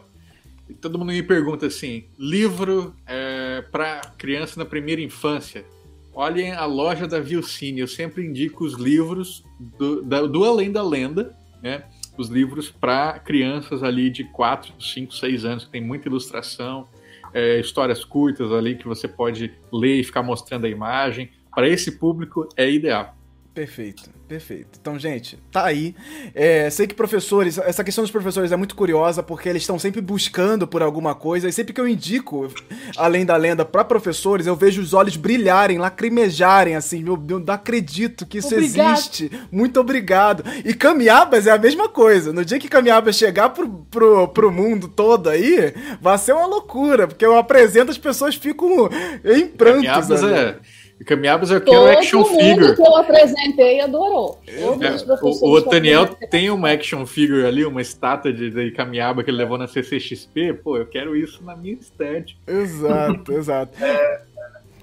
[0.80, 5.64] Todo mundo me pergunta assim: livro é, para criança na primeira infância.
[6.12, 10.80] Olhem a loja da Vilcine, eu sempre indico os livros do, da, do Além da
[10.80, 11.82] Lenda, né?
[12.16, 16.88] Os livros para crianças ali de 4, 5, 6 anos, que tem muita ilustração,
[17.32, 21.30] é, histórias curtas ali que você pode ler e ficar mostrando a imagem.
[21.54, 23.16] Para esse público é ideal.
[23.54, 24.80] Perfeito, perfeito.
[24.80, 25.94] Então, gente, tá aí.
[26.34, 30.00] É, sei que professores, essa questão dos professores é muito curiosa porque eles estão sempre
[30.00, 32.52] buscando por alguma coisa e sempre que eu indico
[32.96, 37.54] além da lenda para professores, eu vejo os olhos brilharem, lacrimejarem assim, meu Deus, não
[37.54, 38.98] acredito que isso obrigado.
[38.98, 39.30] existe.
[39.52, 40.42] Muito obrigado.
[40.64, 42.32] E Camiabas é a mesma coisa.
[42.32, 47.06] No dia que Camiabas chegar pro, pro, pro mundo todo aí, vai ser uma loucura,
[47.06, 48.90] porque eu apresento as pessoas ficam
[49.24, 49.86] em prantos.
[49.86, 50.56] Camiabas é
[51.04, 52.76] Caminhadas eu quero Todo action figure.
[52.76, 54.40] que eu apresentei adorou.
[54.46, 54.64] É,
[55.22, 59.38] o, o Daniel tem uma action figure ali, uma estátua de, de Camiaba que ele
[59.38, 60.54] levou na CCXP.
[60.62, 62.38] Pô, eu quero isso na minha estante.
[62.46, 63.76] Exato, exato.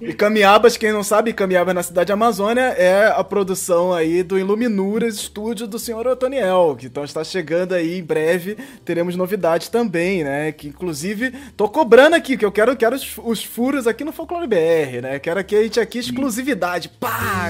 [0.02, 5.14] E Camiabas, quem não sabe, Camiabas na cidade Amazônia é a produção aí do Iluminuras
[5.14, 10.52] estúdio do senhor Otoniel, que então está chegando aí em breve, teremos novidades também, né?
[10.54, 14.48] Que inclusive tô cobrando aqui, que eu quero, quero os, os furos aqui no Folclore
[14.48, 15.20] BR, né?
[15.20, 16.90] Quero que a gente aqui exclusividade.
[16.90, 17.50] Pá!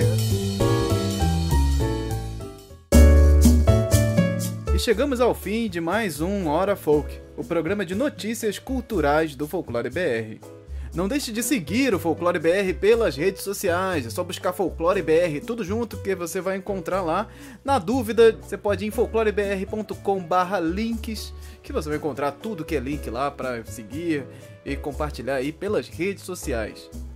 [4.75, 9.47] E chegamos ao fim de mais um Hora Folk, o programa de notícias culturais do
[9.47, 10.60] Folclore BR.
[10.93, 14.05] Não deixe de seguir o Folclore BR pelas redes sociais.
[14.05, 17.29] É só buscar Folclore BR tudo junto que você vai encontrar lá.
[17.63, 23.09] Na dúvida, você pode ir em folclorebr.com/links, que você vai encontrar tudo que é link
[23.09, 24.25] lá para seguir
[24.65, 26.89] e compartilhar aí pelas redes sociais.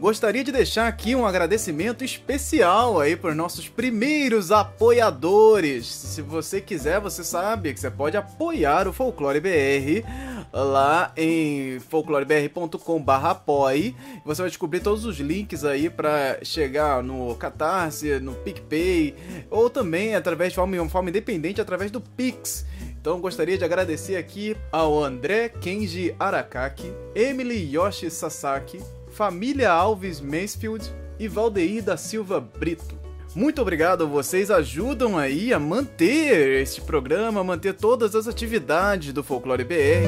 [0.00, 5.86] Gostaria de deixar aqui um agradecimento especial aí para nossos primeiros apoiadores.
[5.86, 10.06] Se você quiser, você sabe que você pode apoiar o Folclore BR
[10.52, 13.96] lá em folclorebr.com/apoie.
[14.24, 19.16] Você vai descobrir todos os links aí para chegar no Catarse, no PicPay
[19.50, 22.64] ou também através de forma, forma independente através do Pix.
[23.00, 28.80] Então gostaria de agradecer aqui ao André Kenji Arakaki, Emily Yoshi Sasaki,
[29.18, 32.96] Família Alves Mansfield e Valdeir da Silva Brito.
[33.34, 39.64] Muito obrigado, vocês ajudam aí a manter este programa, manter todas as atividades do Folclore
[39.64, 40.06] BR.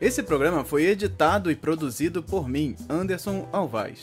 [0.00, 4.00] Esse programa foi editado e produzido por mim, Anderson Alvaz.